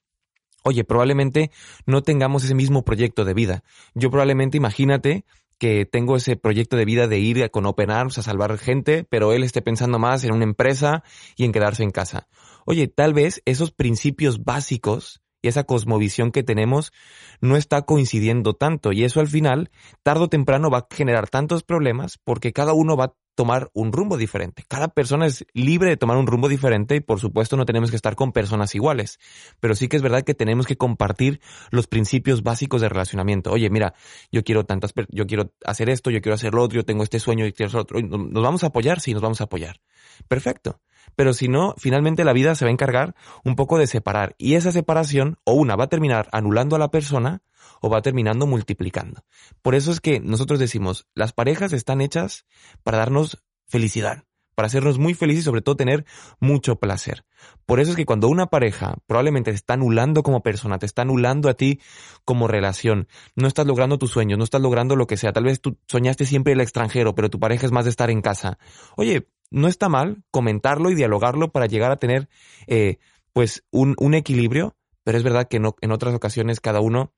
oye, 0.65 0.83
probablemente 0.83 1.51
no 1.85 2.01
tengamos 2.01 2.43
ese 2.43 2.55
mismo 2.55 2.83
proyecto 2.83 3.23
de 3.23 3.33
vida. 3.33 3.63
Yo 3.93 4.09
probablemente, 4.09 4.57
imagínate 4.57 5.23
que 5.57 5.85
tengo 5.85 6.17
ese 6.17 6.35
proyecto 6.35 6.75
de 6.75 6.85
vida 6.85 7.07
de 7.07 7.19
ir 7.19 7.49
con 7.51 7.65
Open 7.65 7.91
Arms 7.91 8.17
a 8.17 8.23
salvar 8.23 8.57
gente, 8.57 9.05
pero 9.09 9.31
él 9.31 9.43
esté 9.43 9.61
pensando 9.61 9.99
más 9.99 10.23
en 10.23 10.33
una 10.33 10.43
empresa 10.43 11.03
y 11.37 11.45
en 11.45 11.51
quedarse 11.51 11.83
en 11.83 11.91
casa. 11.91 12.27
Oye, 12.65 12.87
tal 12.87 13.13
vez 13.13 13.41
esos 13.45 13.71
principios 13.71 14.43
básicos 14.43 15.21
y 15.45 15.47
esa 15.47 15.63
cosmovisión 15.63 16.31
que 16.31 16.43
tenemos 16.43 16.91
no 17.39 17.55
está 17.55 17.83
coincidiendo 17.83 18.53
tanto 18.53 18.91
y 18.91 19.03
eso 19.03 19.19
al 19.19 19.27
final, 19.27 19.69
tarde 20.01 20.23
o 20.23 20.27
temprano 20.27 20.71
va 20.71 20.79
a 20.79 20.87
generar 20.91 21.29
tantos 21.29 21.61
problemas 21.63 22.17
porque 22.23 22.51
cada 22.51 22.73
uno 22.73 22.97
va 22.97 23.13
tomar 23.35 23.69
un 23.73 23.91
rumbo 23.91 24.17
diferente. 24.17 24.63
Cada 24.67 24.87
persona 24.87 25.25
es 25.25 25.45
libre 25.53 25.89
de 25.89 25.97
tomar 25.97 26.17
un 26.17 26.25
rumbo 26.25 26.47
diferente 26.47 26.95
y 26.95 27.01
por 27.01 27.19
supuesto 27.19 27.57
no 27.57 27.65
tenemos 27.65 27.89
que 27.89 27.97
estar 27.97 28.15
con 28.15 28.31
personas 28.31 28.73
iguales. 28.73 29.19
Pero 29.59 29.75
sí 29.75 29.87
que 29.87 29.97
es 29.97 30.01
verdad 30.01 30.23
que 30.23 30.33
tenemos 30.33 30.65
que 30.65 30.77
compartir 30.77 31.41
los 31.69 31.87
principios 31.87 32.43
básicos 32.43 32.81
de 32.81 32.89
relacionamiento. 32.89 33.51
Oye, 33.51 33.69
mira, 33.69 33.93
yo 34.31 34.43
quiero 34.43 34.65
tantas, 34.65 34.93
yo 35.09 35.27
quiero 35.27 35.51
hacer 35.65 35.89
esto, 35.89 36.09
yo 36.09 36.21
quiero 36.21 36.35
hacer 36.35 36.53
lo 36.53 36.63
otro, 36.63 36.77
yo 36.77 36.85
tengo 36.85 37.03
este 37.03 37.19
sueño 37.19 37.45
y 37.45 37.51
quiero 37.51 37.67
hacer 37.67 37.81
otro. 37.81 38.01
¿Nos 38.01 38.41
vamos 38.41 38.63
a 38.63 38.67
apoyar? 38.67 39.01
Sí, 39.01 39.13
nos 39.13 39.21
vamos 39.21 39.41
a 39.41 39.43
apoyar. 39.43 39.81
Perfecto. 40.27 40.79
Pero 41.15 41.33
si 41.33 41.47
no, 41.47 41.75
finalmente 41.77 42.23
la 42.23 42.33
vida 42.33 42.55
se 42.55 42.65
va 42.65 42.69
a 42.69 42.73
encargar 42.73 43.15
un 43.43 43.55
poco 43.55 43.77
de 43.77 43.87
separar. 43.87 44.35
Y 44.37 44.55
esa 44.55 44.71
separación, 44.71 45.37
o 45.43 45.53
una, 45.53 45.75
va 45.75 45.85
a 45.85 45.89
terminar 45.89 46.29
anulando 46.31 46.75
a 46.75 46.79
la 46.79 46.91
persona, 46.91 47.41
o 47.81 47.89
va 47.89 48.01
terminando 48.01 48.47
multiplicando. 48.47 49.23
Por 49.61 49.75
eso 49.75 49.91
es 49.91 50.01
que 50.01 50.19
nosotros 50.19 50.59
decimos, 50.59 51.07
las 51.13 51.33
parejas 51.33 51.73
están 51.73 52.01
hechas 52.01 52.45
para 52.83 52.97
darnos 52.97 53.43
felicidad, 53.67 54.23
para 54.55 54.67
hacernos 54.67 54.97
muy 54.97 55.13
felices 55.13 55.41
y 55.41 55.45
sobre 55.45 55.61
todo 55.61 55.75
tener 55.75 56.05
mucho 56.39 56.77
placer. 56.77 57.25
Por 57.65 57.79
eso 57.79 57.91
es 57.91 57.97
que 57.97 58.05
cuando 58.05 58.27
una 58.27 58.47
pareja 58.47 58.95
probablemente 59.05 59.51
te 59.51 59.55
está 59.55 59.73
anulando 59.73 60.23
como 60.23 60.41
persona, 60.41 60.79
te 60.79 60.85
está 60.85 61.01
anulando 61.01 61.49
a 61.49 61.55
ti 61.55 61.79
como 62.23 62.47
relación, 62.47 63.07
no 63.35 63.47
estás 63.47 63.67
logrando 63.67 63.99
tus 63.99 64.11
sueños, 64.11 64.37
no 64.37 64.43
estás 64.43 64.61
logrando 64.61 64.95
lo 64.95 65.07
que 65.07 65.17
sea, 65.17 65.33
tal 65.33 65.43
vez 65.43 65.61
tú 65.61 65.77
soñaste 65.87 66.25
siempre 66.25 66.53
el 66.53 66.61
extranjero, 66.61 67.15
pero 67.15 67.29
tu 67.29 67.39
pareja 67.39 67.65
es 67.65 67.71
más 67.71 67.85
de 67.85 67.91
estar 67.91 68.09
en 68.09 68.21
casa. 68.21 68.57
Oye, 68.95 69.27
no 69.55 69.69
está 69.69 69.87
mal 69.89 70.23
comentarlo 70.31 70.91
y 70.91 70.95
dialogarlo 70.95 71.51
para 71.51 71.65
llegar 71.65 71.91
a 71.91 71.95
tener 71.95 72.27
eh, 72.67 72.97
pues 73.31 73.63
un, 73.71 74.13
equilibrio, 74.13 74.75
pero 75.03 75.17
es 75.17 75.23
verdad 75.23 75.47
que 75.47 75.57
en 75.57 75.91
otras 75.91 76.13
ocasiones 76.13 76.59
cada 76.59 76.81
uno 76.81 77.13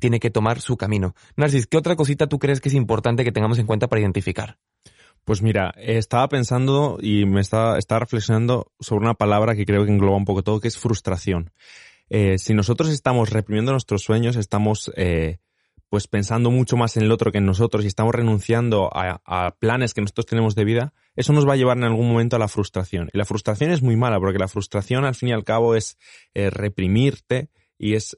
tiene 0.00 0.18
que 0.18 0.30
tomar 0.30 0.60
su 0.60 0.76
camino. 0.76 1.14
Narcis, 1.36 1.66
¿qué 1.66 1.76
otra 1.76 1.94
cosita 1.94 2.26
tú 2.26 2.40
crees 2.40 2.60
que 2.60 2.68
es 2.68 2.74
importante 2.74 3.24
que 3.24 3.30
tengamos 3.30 3.58
en 3.58 3.66
cuenta 3.66 3.86
para 3.86 4.00
identificar? 4.00 4.58
Pues 5.24 5.42
mira, 5.42 5.72
estaba 5.78 6.28
pensando 6.28 6.98
y 7.00 7.24
me 7.24 7.40
estaba, 7.40 7.78
estaba 7.78 8.00
reflexionando 8.00 8.72
sobre 8.80 9.04
una 9.04 9.14
palabra 9.14 9.54
que 9.54 9.64
creo 9.64 9.84
que 9.84 9.92
engloba 9.92 10.16
un 10.16 10.24
poco 10.24 10.42
todo, 10.42 10.60
que 10.60 10.68
es 10.68 10.76
frustración. 10.76 11.52
Eh, 12.10 12.36
si 12.38 12.52
nosotros 12.52 12.90
estamos 12.90 13.30
reprimiendo 13.30 13.70
nuestros 13.70 14.02
sueños, 14.02 14.36
estamos 14.36 14.92
eh, 14.96 15.38
pues 15.88 16.08
pensando 16.08 16.50
mucho 16.50 16.76
más 16.76 16.96
en 16.96 17.04
el 17.04 17.12
otro 17.12 17.30
que 17.30 17.38
en 17.38 17.46
nosotros 17.46 17.84
y 17.84 17.86
estamos 17.86 18.14
renunciando 18.14 18.90
a, 18.92 19.56
planes 19.58 19.94
que 19.94 20.00
nosotros 20.00 20.26
tenemos 20.26 20.54
de 20.54 20.64
vida, 20.64 20.92
eso 21.16 21.32
nos 21.32 21.46
va 21.46 21.52
a 21.52 21.56
llevar 21.56 21.76
en 21.76 21.84
algún 21.84 22.08
momento 22.08 22.36
a 22.36 22.38
la 22.38 22.48
frustración. 22.48 23.10
Y 23.12 23.18
la 23.18 23.24
frustración 23.24 23.70
es 23.70 23.82
muy 23.82 23.96
mala 23.96 24.18
porque 24.18 24.38
la 24.38 24.48
frustración 24.48 25.04
al 25.04 25.14
fin 25.14 25.30
y 25.30 25.32
al 25.32 25.44
cabo 25.44 25.74
es 25.74 25.98
eh, 26.34 26.50
reprimirte 26.50 27.50
y 27.78 27.94
es 27.94 28.16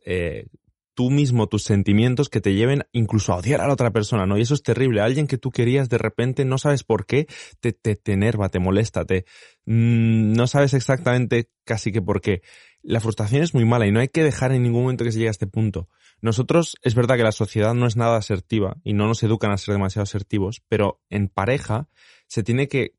tú 0.97 1.11
mismo 1.11 1.47
tus 1.47 1.63
sentimientos 1.63 2.31
que 2.31 2.41
te 2.41 2.55
lleven 2.55 2.85
incluso 2.91 3.35
a 3.35 3.37
odiar 3.37 3.61
a 3.61 3.67
la 3.67 3.75
otra 3.75 3.93
persona, 3.93 4.25
¿no? 4.25 4.39
Y 4.39 4.41
eso 4.41 4.55
es 4.55 4.63
terrible. 4.63 5.03
Alguien 5.03 5.27
que 5.27 5.37
tú 5.37 5.51
querías 5.51 5.91
de 5.91 5.99
repente 5.99 6.47
no 6.47 6.57
sabes 6.57 6.85
por 6.85 7.05
qué 7.05 7.27
te, 7.61 7.73
te, 7.73 7.97
te 7.97 8.13
enerva, 8.13 8.49
te 8.49 8.61
molesta, 8.61 9.05
te, 9.05 9.27
mm, 9.67 10.33
no 10.33 10.47
sabes 10.47 10.73
exactamente 10.73 11.51
casi 11.65 11.93
que 11.93 12.01
por 12.01 12.23
qué. 12.23 12.41
La 12.83 13.01
frustración 13.01 13.43
es 13.43 13.53
muy 13.53 13.67
mala 13.67 13.87
y 13.87 13.93
no 13.93 14.01
hay 14.01 14.09
que 14.09 14.25
dejar 14.25 14.53
en 14.53 14.63
ningún 14.63 14.85
momento 14.85 15.05
que 15.05 15.13
se 15.13 15.19
llegue 15.19 15.29
a 15.29 15.33
este 15.33 15.47
punto. 15.47 15.91
Nosotros, 16.27 16.77
es 16.83 16.97
verdad 16.97 17.17
que 17.17 17.23
la 17.23 17.31
sociedad 17.31 17.73
no 17.73 17.87
es 17.87 17.95
nada 17.95 18.17
asertiva 18.17 18.79
y 18.83 18.95
no 18.95 19.07
nos 19.07 19.23
educan 19.23 19.53
a 19.53 19.59
ser 19.59 19.75
demasiado 19.75 20.03
asertivos, 20.03 20.61
pero 20.67 21.01
en 21.09 21.29
pareja 21.29 21.89
se 22.27 22.43
tiene 22.43 22.67
que 22.67 22.97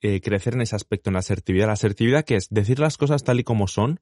eh, 0.00 0.22
crecer 0.22 0.54
en 0.54 0.62
ese 0.62 0.76
aspecto, 0.76 1.10
en 1.10 1.12
la 1.12 1.18
asertividad. 1.18 1.66
La 1.66 1.74
asertividad 1.74 2.24
que 2.24 2.36
es 2.36 2.48
decir 2.48 2.78
las 2.78 2.96
cosas 2.96 3.22
tal 3.22 3.38
y 3.38 3.44
como 3.44 3.68
son, 3.68 4.00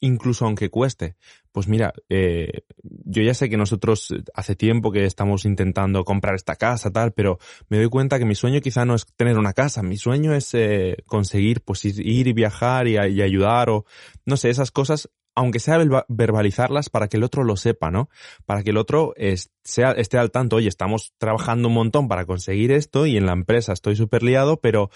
incluso 0.00 0.46
aunque 0.46 0.68
cueste. 0.68 1.14
Pues 1.52 1.68
mira, 1.68 1.92
eh, 2.08 2.62
yo 2.82 3.22
ya 3.22 3.34
sé 3.34 3.48
que 3.48 3.56
nosotros 3.56 4.10
eh, 4.10 4.24
hace 4.34 4.56
tiempo 4.56 4.90
que 4.90 5.04
estamos 5.04 5.44
intentando 5.44 6.04
comprar 6.04 6.34
esta 6.34 6.56
casa, 6.56 6.90
tal, 6.90 7.12
pero 7.12 7.38
me 7.68 7.78
doy 7.78 7.88
cuenta 7.88 8.18
que 8.18 8.24
mi 8.24 8.34
sueño 8.34 8.60
quizá 8.60 8.84
no 8.84 8.96
es 8.96 9.06
tener 9.14 9.38
una 9.38 9.52
casa, 9.52 9.84
mi 9.84 9.96
sueño 9.96 10.34
es 10.34 10.54
eh, 10.54 10.96
conseguir 11.06 11.60
pues 11.60 11.84
ir, 11.84 12.26
y 12.26 12.32
viajar 12.32 12.88
y, 12.88 12.94
y, 12.94 13.22
ayudar 13.22 13.70
o 13.70 13.84
no 14.26 14.36
sé, 14.36 14.50
esas 14.50 14.72
cosas, 14.72 15.08
aunque 15.38 15.60
sea 15.60 15.78
verbalizarlas 16.08 16.90
para 16.90 17.06
que 17.06 17.16
el 17.16 17.22
otro 17.22 17.44
lo 17.44 17.56
sepa, 17.56 17.92
¿no? 17.92 18.10
Para 18.44 18.64
que 18.64 18.70
el 18.70 18.76
otro 18.76 19.14
sea, 19.62 19.92
esté 19.92 20.18
al 20.18 20.32
tanto, 20.32 20.56
oye, 20.56 20.68
estamos 20.68 21.14
trabajando 21.16 21.68
un 21.68 21.74
montón 21.74 22.08
para 22.08 22.26
conseguir 22.26 22.72
esto 22.72 23.06
y 23.06 23.16
en 23.16 23.24
la 23.24 23.34
empresa 23.34 23.72
estoy 23.72 23.94
súper 23.94 24.24
liado, 24.24 24.60
pero 24.60 24.90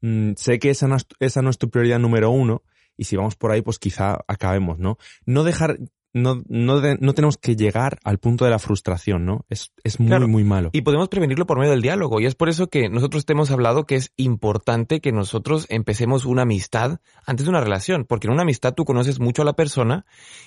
mmm, 0.00 0.34
sé 0.36 0.60
que 0.60 0.70
esa 0.70 0.86
es, 0.94 1.06
esa 1.18 1.42
no 1.42 1.50
es 1.50 1.58
tu 1.58 1.68
prioridad 1.68 1.98
número 1.98 2.30
uno 2.30 2.62
y 2.96 3.04
si 3.04 3.16
vamos 3.16 3.34
por 3.34 3.50
ahí, 3.50 3.60
pues 3.60 3.80
quizá 3.80 4.18
acabemos, 4.28 4.78
¿no? 4.78 4.98
No 5.26 5.42
dejar, 5.42 5.78
no, 6.22 6.42
no, 6.48 6.80
no 7.00 7.14
tenemos 7.14 7.36
que 7.36 7.56
llegar 7.56 7.98
al 8.04 8.18
punto 8.18 8.44
de 8.44 8.50
la 8.50 8.58
frustración, 8.58 9.24
¿no? 9.24 9.44
Es, 9.48 9.72
es 9.84 10.00
muy, 10.00 10.26
muy 10.26 10.44
malo. 10.44 10.70
Y 10.72 10.82
podemos 10.82 11.08
prevenirlo 11.08 11.46
por 11.46 11.58
medio 11.58 11.70
del 11.70 11.82
diálogo. 11.82 12.20
Y 12.20 12.26
es 12.26 12.34
por 12.34 12.48
eso 12.48 12.68
que 12.68 12.88
nosotros 12.88 13.24
te 13.24 13.32
hemos 13.32 13.50
hablado 13.50 13.86
que 13.86 13.96
es 13.96 14.12
importante 14.16 15.00
que 15.00 15.12
nosotros 15.12 15.66
empecemos 15.68 16.24
una 16.24 16.42
amistad 16.42 17.00
antes 17.26 17.46
de 17.46 17.50
una 17.50 17.60
relación. 17.60 18.04
Porque 18.04 18.26
en 18.26 18.34
una 18.34 18.42
amistad 18.42 18.74
tú 18.74 18.84
conoces 18.84 19.20
mucho 19.20 19.42
a 19.42 19.44
la 19.44 19.54
persona 19.54 20.06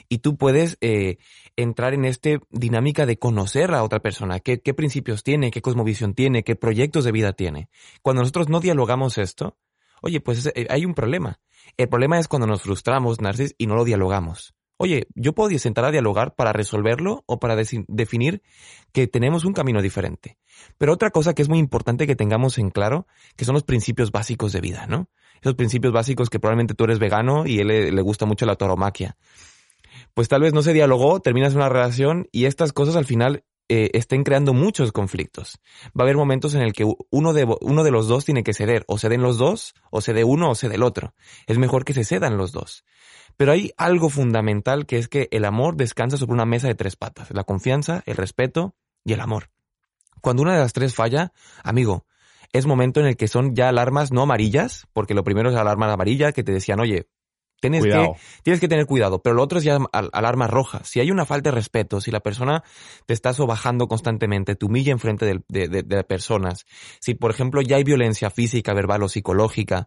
y 0.09 0.19
tú 0.19 0.37
puedes 0.37 0.77
eh, 0.81 1.17
entrar 1.55 1.93
en 1.93 2.05
esta 2.05 2.29
dinámica 2.49 3.05
de 3.05 3.17
conocer 3.17 3.73
a 3.73 3.83
otra 3.83 3.99
persona. 3.99 4.39
¿Qué, 4.39 4.61
qué 4.61 4.73
principios 4.73 5.23
tiene, 5.23 5.51
qué 5.51 5.61
cosmovisión 5.61 6.13
tiene, 6.13 6.43
qué 6.43 6.55
proyectos 6.55 7.03
de 7.03 7.11
vida 7.11 7.33
tiene. 7.33 7.69
Cuando 8.01 8.21
nosotros 8.21 8.49
no 8.49 8.59
dialogamos 8.59 9.17
esto, 9.17 9.57
oye, 10.01 10.21
pues 10.21 10.45
eh, 10.47 10.67
hay 10.69 10.85
un 10.85 10.93
problema. 10.93 11.39
El 11.77 11.89
problema 11.89 12.19
es 12.19 12.27
cuando 12.27 12.47
nos 12.47 12.61
frustramos, 12.61 13.21
Narcis, 13.21 13.55
y 13.57 13.67
no 13.67 13.75
lo 13.75 13.85
dialogamos. 13.85 14.53
Oye, 14.81 15.05
yo 15.13 15.33
puedo 15.33 15.55
sentar 15.59 15.85
a 15.85 15.91
dialogar 15.91 16.33
para 16.33 16.53
resolverlo 16.53 17.23
o 17.27 17.39
para 17.39 17.55
definir 17.55 18.41
que 18.91 19.05
tenemos 19.05 19.45
un 19.45 19.53
camino 19.53 19.79
diferente. 19.79 20.39
Pero 20.79 20.93
otra 20.93 21.11
cosa 21.11 21.35
que 21.35 21.43
es 21.43 21.49
muy 21.49 21.59
importante 21.59 22.07
que 22.07 22.15
tengamos 22.15 22.57
en 22.57 22.71
claro, 22.71 23.05
que 23.35 23.45
son 23.45 23.53
los 23.53 23.63
principios 23.63 24.11
básicos 24.11 24.53
de 24.53 24.59
vida, 24.59 24.87
¿no? 24.87 25.07
Esos 25.39 25.53
principios 25.53 25.93
básicos 25.93 26.31
que 26.31 26.39
probablemente 26.39 26.73
tú 26.73 26.85
eres 26.85 26.97
vegano 26.97 27.45
y 27.45 27.59
él 27.59 27.67
le, 27.67 28.01
gusta 28.01 28.25
mucho 28.25 28.47
la 28.47 28.55
tauromaquia. 28.55 29.17
Pues 30.15 30.27
tal 30.27 30.41
vez 30.41 30.51
no 30.51 30.63
se 30.63 30.73
dialogó, 30.73 31.19
terminas 31.19 31.53
una 31.53 31.69
relación 31.69 32.27
y 32.31 32.45
estas 32.45 32.73
cosas 32.73 32.95
al 32.95 33.05
final 33.05 33.43
eh, 33.69 33.91
estén 33.93 34.23
creando 34.23 34.51
muchos 34.53 34.91
conflictos. 34.91 35.59
Va 35.89 35.99
a 35.99 36.03
haber 36.05 36.17
momentos 36.17 36.55
en 36.55 36.61
el 36.61 36.73
que 36.73 36.91
uno 37.11 37.33
de, 37.33 37.47
uno 37.61 37.83
de 37.83 37.91
los 37.91 38.07
dos 38.07 38.25
tiene 38.25 38.43
que 38.43 38.55
ceder, 38.55 38.83
o 38.87 38.97
ceden 38.97 39.21
los 39.21 39.37
dos, 39.37 39.75
o 39.91 40.01
cede 40.01 40.23
uno 40.23 40.49
o 40.49 40.55
cede 40.55 40.73
el 40.73 40.83
otro. 40.83 41.13
Es 41.45 41.59
mejor 41.59 41.85
que 41.85 41.93
se 41.93 42.03
cedan 42.03 42.35
los 42.35 42.51
dos. 42.51 42.83
Pero 43.37 43.51
hay 43.51 43.71
algo 43.77 44.09
fundamental 44.09 44.85
que 44.85 44.97
es 44.97 45.07
que 45.07 45.27
el 45.31 45.45
amor 45.45 45.75
descansa 45.75 46.17
sobre 46.17 46.33
una 46.33 46.45
mesa 46.45 46.67
de 46.67 46.75
tres 46.75 46.95
patas, 46.95 47.31
la 47.31 47.43
confianza, 47.43 48.03
el 48.05 48.15
respeto 48.15 48.75
y 49.03 49.13
el 49.13 49.21
amor. 49.21 49.49
Cuando 50.21 50.43
una 50.43 50.53
de 50.53 50.59
las 50.59 50.73
tres 50.73 50.93
falla, 50.95 51.33
amigo, 51.63 52.05
es 52.53 52.65
momento 52.65 52.99
en 52.99 53.07
el 53.07 53.17
que 53.17 53.27
son 53.27 53.55
ya 53.55 53.69
alarmas 53.69 54.11
no 54.11 54.21
amarillas, 54.21 54.87
porque 54.93 55.13
lo 55.13 55.23
primero 55.23 55.49
es 55.49 55.55
la 55.55 55.61
alarma 55.61 55.91
amarilla 55.91 56.31
que 56.31 56.43
te 56.43 56.51
decían, 56.51 56.79
oye, 56.79 57.07
Tienes 57.61 57.83
que, 57.83 58.09
tienes 58.41 58.59
que 58.59 58.67
tener 58.67 58.87
cuidado, 58.87 59.21
pero 59.21 59.35
lo 59.35 59.43
otro 59.43 59.59
es 59.59 59.63
ya 59.63 59.77
alarma 59.91 60.47
roja. 60.47 60.83
Si 60.83 60.99
hay 60.99 61.11
una 61.11 61.25
falta 61.25 61.51
de 61.51 61.55
respeto, 61.55 62.01
si 62.01 62.09
la 62.09 62.19
persona 62.19 62.63
te 63.05 63.13
está 63.13 63.33
sobajando 63.33 63.87
constantemente, 63.87 64.55
te 64.55 64.65
humilla 64.65 64.91
enfrente 64.91 65.27
de, 65.27 65.43
de, 65.47 65.67
de, 65.67 65.83
de 65.83 66.03
personas, 66.03 66.65
si 66.99 67.13
por 67.13 67.29
ejemplo 67.29 67.61
ya 67.61 67.75
hay 67.75 67.83
violencia 67.83 68.31
física, 68.31 68.73
verbal 68.73 69.03
o 69.03 69.09
psicológica, 69.09 69.85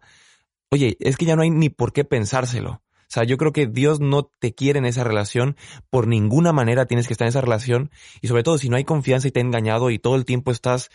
oye, 0.71 0.95
es 1.01 1.17
que 1.17 1.25
ya 1.25 1.35
no 1.35 1.41
hay 1.41 1.49
ni 1.49 1.69
por 1.69 1.91
qué 1.91 2.05
pensárselo. 2.05 2.81
O 3.07 3.11
sea, 3.15 3.23
yo 3.23 3.37
creo 3.37 3.53
que 3.53 3.67
Dios 3.67 3.99
no 3.99 4.29
te 4.39 4.53
quiere 4.53 4.79
en 4.79 4.85
esa 4.85 5.03
relación, 5.03 5.55
por 5.89 6.07
ninguna 6.07 6.51
manera 6.53 6.85
tienes 6.85 7.07
que 7.07 7.13
estar 7.13 7.25
en 7.25 7.29
esa 7.29 7.41
relación, 7.41 7.91
y 8.21 8.27
sobre 8.27 8.43
todo 8.43 8.57
si 8.57 8.69
no 8.69 8.77
hay 8.77 8.83
confianza 8.83 9.27
y 9.27 9.31
te 9.31 9.39
ha 9.39 9.43
engañado 9.43 9.89
y 9.89 9.99
todo 9.99 10.15
el 10.15 10.25
tiempo 10.25 10.51
estás 10.51 10.89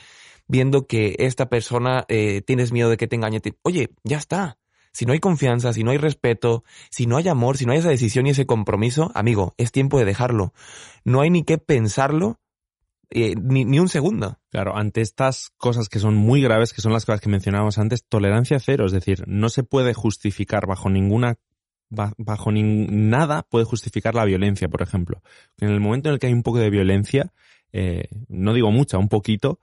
viendo 0.49 0.87
que 0.87 1.17
esta 1.19 1.49
persona 1.49 2.05
eh, 2.09 2.43
tienes 2.43 2.73
miedo 2.73 2.90
de 2.90 2.97
que 2.97 3.07
te 3.07 3.17
engañe, 3.17 3.40
oye, 3.62 3.90
ya 4.05 4.19
está 4.19 4.59
si 4.93 5.07
no 5.07 5.12
hay 5.12 5.21
confianza, 5.21 5.73
si 5.73 5.85
no 5.85 5.93
hay 5.93 5.99
respeto, 5.99 6.64
si 6.90 7.07
no 7.07 7.17
hay 7.17 7.29
amor, 7.29 7.57
si 7.57 7.64
no 7.64 7.73
hay 7.73 7.79
esa 7.79 7.90
decisión 7.90 8.26
y 8.26 8.31
ese 8.31 8.47
compromiso, 8.47 9.12
amigo, 9.14 9.55
es 9.57 9.73
tiempo 9.73 9.99
de 9.99 10.05
dejarlo. 10.05 10.52
No 11.05 11.21
hay 11.21 11.31
ni 11.31 11.45
que 11.45 11.59
pensarlo 11.59 12.40
eh, 13.11 13.35
ni, 13.37 13.64
ni, 13.64 13.79
un 13.79 13.88
segundo. 13.88 14.38
Claro, 14.50 14.76
ante 14.76 15.00
estas 15.00 15.50
cosas 15.59 15.88
que 15.88 15.99
son 15.99 16.14
muy 16.14 16.43
graves, 16.43 16.73
que 16.73 16.81
son 16.81 16.93
las 16.93 17.07
cosas 17.07 17.21
que 17.21 17.29
mencionábamos 17.29 17.79
antes, 17.79 18.05
tolerancia 18.05 18.59
cero, 18.61 18.87
es 18.87 18.93
decir, 18.93 19.25
no 19.26 19.49
se 19.49 19.62
puede 19.62 19.95
justificar 19.95 20.67
bajo 20.67 20.90
ninguna 20.90 21.37
bajo 21.90 22.52
nada 22.52 23.42
puede 23.42 23.64
justificar 23.64 24.14
la 24.14 24.25
violencia, 24.25 24.68
por 24.68 24.82
ejemplo. 24.82 25.23
En 25.59 25.70
el 25.70 25.80
momento 25.80 26.09
en 26.09 26.14
el 26.14 26.18
que 26.18 26.28
hay 26.28 26.32
un 26.32 26.42
poco 26.42 26.59
de 26.59 26.70
violencia, 26.70 27.32
eh, 27.73 28.04
no 28.28 28.54
digo 28.54 28.70
mucha, 28.70 28.99
un 28.99 29.09
poquito, 29.09 29.59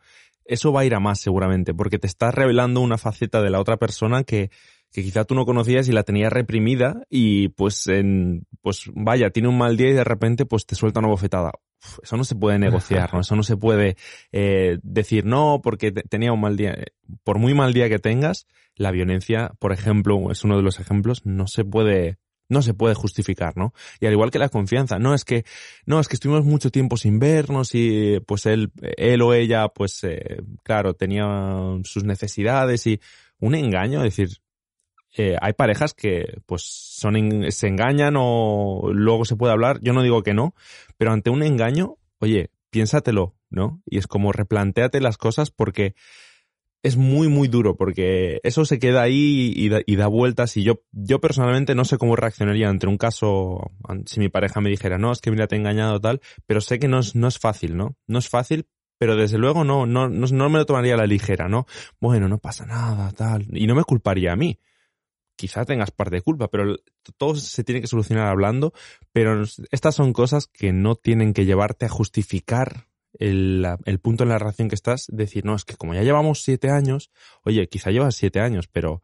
eso 0.45 0.71
va 0.71 0.81
a 0.81 0.85
ir 0.85 0.93
a 0.93 0.99
más 0.99 1.19
seguramente, 1.19 1.73
porque 1.73 1.99
te 1.99 2.07
estás 2.07 2.33
revelando 2.33 2.81
una 2.81 2.97
faceta 2.97 3.41
de 3.41 3.49
la 3.49 3.59
otra 3.59 3.77
persona 3.77 4.23
que, 4.23 4.49
que 4.91 5.03
quizá 5.03 5.25
tú 5.25 5.35
no 5.35 5.45
conocías 5.45 5.87
y 5.89 5.91
la 5.91 6.03
tenías 6.03 6.31
reprimida 6.31 7.03
y 7.09 7.49
pues 7.49 7.87
en, 7.87 8.45
pues 8.61 8.89
vaya, 8.93 9.29
tiene 9.29 9.49
un 9.49 9.57
mal 9.57 9.77
día 9.77 9.89
y 9.89 9.93
de 9.93 10.03
repente 10.03 10.45
pues 10.45 10.65
te 10.65 10.75
suelta 10.75 10.99
una 10.99 11.09
bofetada. 11.09 11.51
Eso 12.01 12.17
no 12.17 12.23
se 12.23 12.35
puede 12.35 12.59
negociar, 12.59 13.13
¿no? 13.13 13.21
Eso 13.21 13.35
no 13.35 13.43
se 13.43 13.57
puede 13.57 13.97
eh, 14.31 14.79
decir 14.81 15.25
no 15.25 15.61
porque 15.63 15.91
te, 15.91 16.01
tenía 16.03 16.33
un 16.33 16.41
mal 16.41 16.57
día. 16.57 16.75
Por 17.23 17.39
muy 17.39 17.53
mal 17.53 17.73
día 17.73 17.89
que 17.89 17.99
tengas, 17.99 18.47
la 18.75 18.91
violencia, 18.91 19.51
por 19.59 19.71
ejemplo, 19.71 20.31
es 20.31 20.43
uno 20.43 20.57
de 20.57 20.63
los 20.63 20.79
ejemplos, 20.79 21.25
no 21.25 21.47
se 21.47 21.63
puede 21.63 22.17
no 22.49 22.61
se 22.61 22.73
puede 22.73 22.95
justificar, 22.95 23.57
¿no? 23.57 23.73
Y 23.99 24.05
al 24.05 24.13
igual 24.13 24.31
que 24.31 24.39
la 24.39 24.49
confianza, 24.49 24.99
no 24.99 25.13
es 25.13 25.25
que, 25.25 25.43
no, 25.85 25.99
es 25.99 26.07
que 26.07 26.15
estuvimos 26.15 26.45
mucho 26.45 26.71
tiempo 26.71 26.97
sin 26.97 27.19
vernos 27.19 27.71
y 27.73 28.19
pues 28.25 28.45
él, 28.45 28.71
él 28.95 29.21
o 29.21 29.33
ella, 29.33 29.67
pues, 29.67 30.03
eh, 30.03 30.41
claro, 30.63 30.93
tenía 30.93 31.25
sus 31.83 32.03
necesidades 32.05 32.87
y 32.87 33.01
un 33.39 33.55
engaño, 33.55 34.01
decir, 34.01 34.29
eh, 35.17 35.35
hay 35.41 35.53
parejas 35.53 35.93
que 35.93 36.41
pues 36.45 36.63
son 36.63 37.51
se 37.51 37.67
engañan 37.67 38.15
o 38.17 38.91
luego 38.93 39.25
se 39.25 39.35
puede 39.35 39.53
hablar, 39.53 39.79
yo 39.81 39.93
no 39.93 40.03
digo 40.03 40.23
que 40.23 40.33
no, 40.33 40.53
pero 40.97 41.11
ante 41.11 41.29
un 41.29 41.43
engaño, 41.43 41.97
oye, 42.19 42.51
piénsatelo, 42.69 43.35
¿no? 43.49 43.81
Y 43.85 43.97
es 43.97 44.07
como 44.07 44.31
replantéate 44.31 45.01
las 45.01 45.17
cosas 45.17 45.49
porque 45.51 45.95
es 46.83 46.95
muy, 46.95 47.27
muy 47.27 47.47
duro, 47.47 47.75
porque 47.75 48.39
eso 48.43 48.63
se 48.63 48.79
queda 48.79 49.01
ahí 49.01 49.51
y 49.55 49.69
da, 49.69 49.81
y 49.85 49.95
da, 49.95 50.07
vueltas 50.07 50.55
y 50.57 50.63
yo, 50.63 50.83
yo 50.91 51.19
personalmente 51.19 51.75
no 51.75 51.85
sé 51.85 51.97
cómo 51.97 52.15
reaccionaría 52.15 52.69
ante 52.69 52.87
un 52.87 52.97
caso, 52.97 53.71
si 54.05 54.19
mi 54.19 54.29
pareja 54.29 54.61
me 54.61 54.69
dijera, 54.69 54.97
no, 54.97 55.11
es 55.11 55.19
que 55.19 55.31
mira, 55.31 55.47
te 55.47 55.55
he 55.55 55.59
engañado 55.59 55.99
tal, 55.99 56.21
pero 56.45 56.61
sé 56.61 56.79
que 56.79 56.87
no 56.87 56.99
es, 56.99 57.15
no 57.15 57.27
es 57.27 57.39
fácil, 57.39 57.75
¿no? 57.75 57.95
No 58.05 58.19
es 58.19 58.29
fácil, 58.29 58.67
pero 58.99 59.15
desde 59.15 59.37
luego 59.37 59.63
no, 59.63 59.85
no, 59.85 60.07
no, 60.07 60.27
no 60.27 60.49
me 60.49 60.59
lo 60.59 60.65
tomaría 60.65 60.93
a 60.93 60.97
la 60.97 61.07
ligera, 61.07 61.49
¿no? 61.49 61.65
Bueno, 61.99 62.27
no 62.27 62.37
pasa 62.37 62.65
nada, 62.65 63.11
tal, 63.13 63.47
y 63.51 63.65
no 63.65 63.75
me 63.75 63.83
culparía 63.83 64.33
a 64.33 64.35
mí 64.35 64.59
quizá 65.37 65.63
tengas 65.63 65.91
parte 65.91 66.17
de 66.17 66.21
culpa, 66.21 66.49
pero 66.49 66.75
todo 67.17 67.35
se 67.35 67.63
tiene 67.63 67.79
que 67.79 67.87
solucionar 67.87 68.27
hablando, 68.27 68.73
pero 69.13 69.43
estas 69.71 69.95
son 69.95 70.11
cosas 70.11 70.47
que 70.47 70.73
no 70.73 70.95
tienen 70.95 71.33
que 71.33 71.45
llevarte 71.45 71.85
a 71.85 71.89
justificar 71.89 72.87
el, 73.13 73.65
el, 73.85 73.99
punto 73.99 74.23
en 74.23 74.29
la 74.29 74.39
relación 74.39 74.67
que 74.67 74.75
estás, 74.75 75.05
decir, 75.09 75.45
no, 75.45 75.55
es 75.55 75.63
que 75.63 75.75
como 75.75 75.93
ya 75.93 76.03
llevamos 76.03 76.43
siete 76.43 76.69
años, 76.69 77.11
oye, 77.43 77.69
quizá 77.69 77.91
llevas 77.91 78.15
siete 78.15 78.41
años, 78.41 78.67
pero 78.67 79.01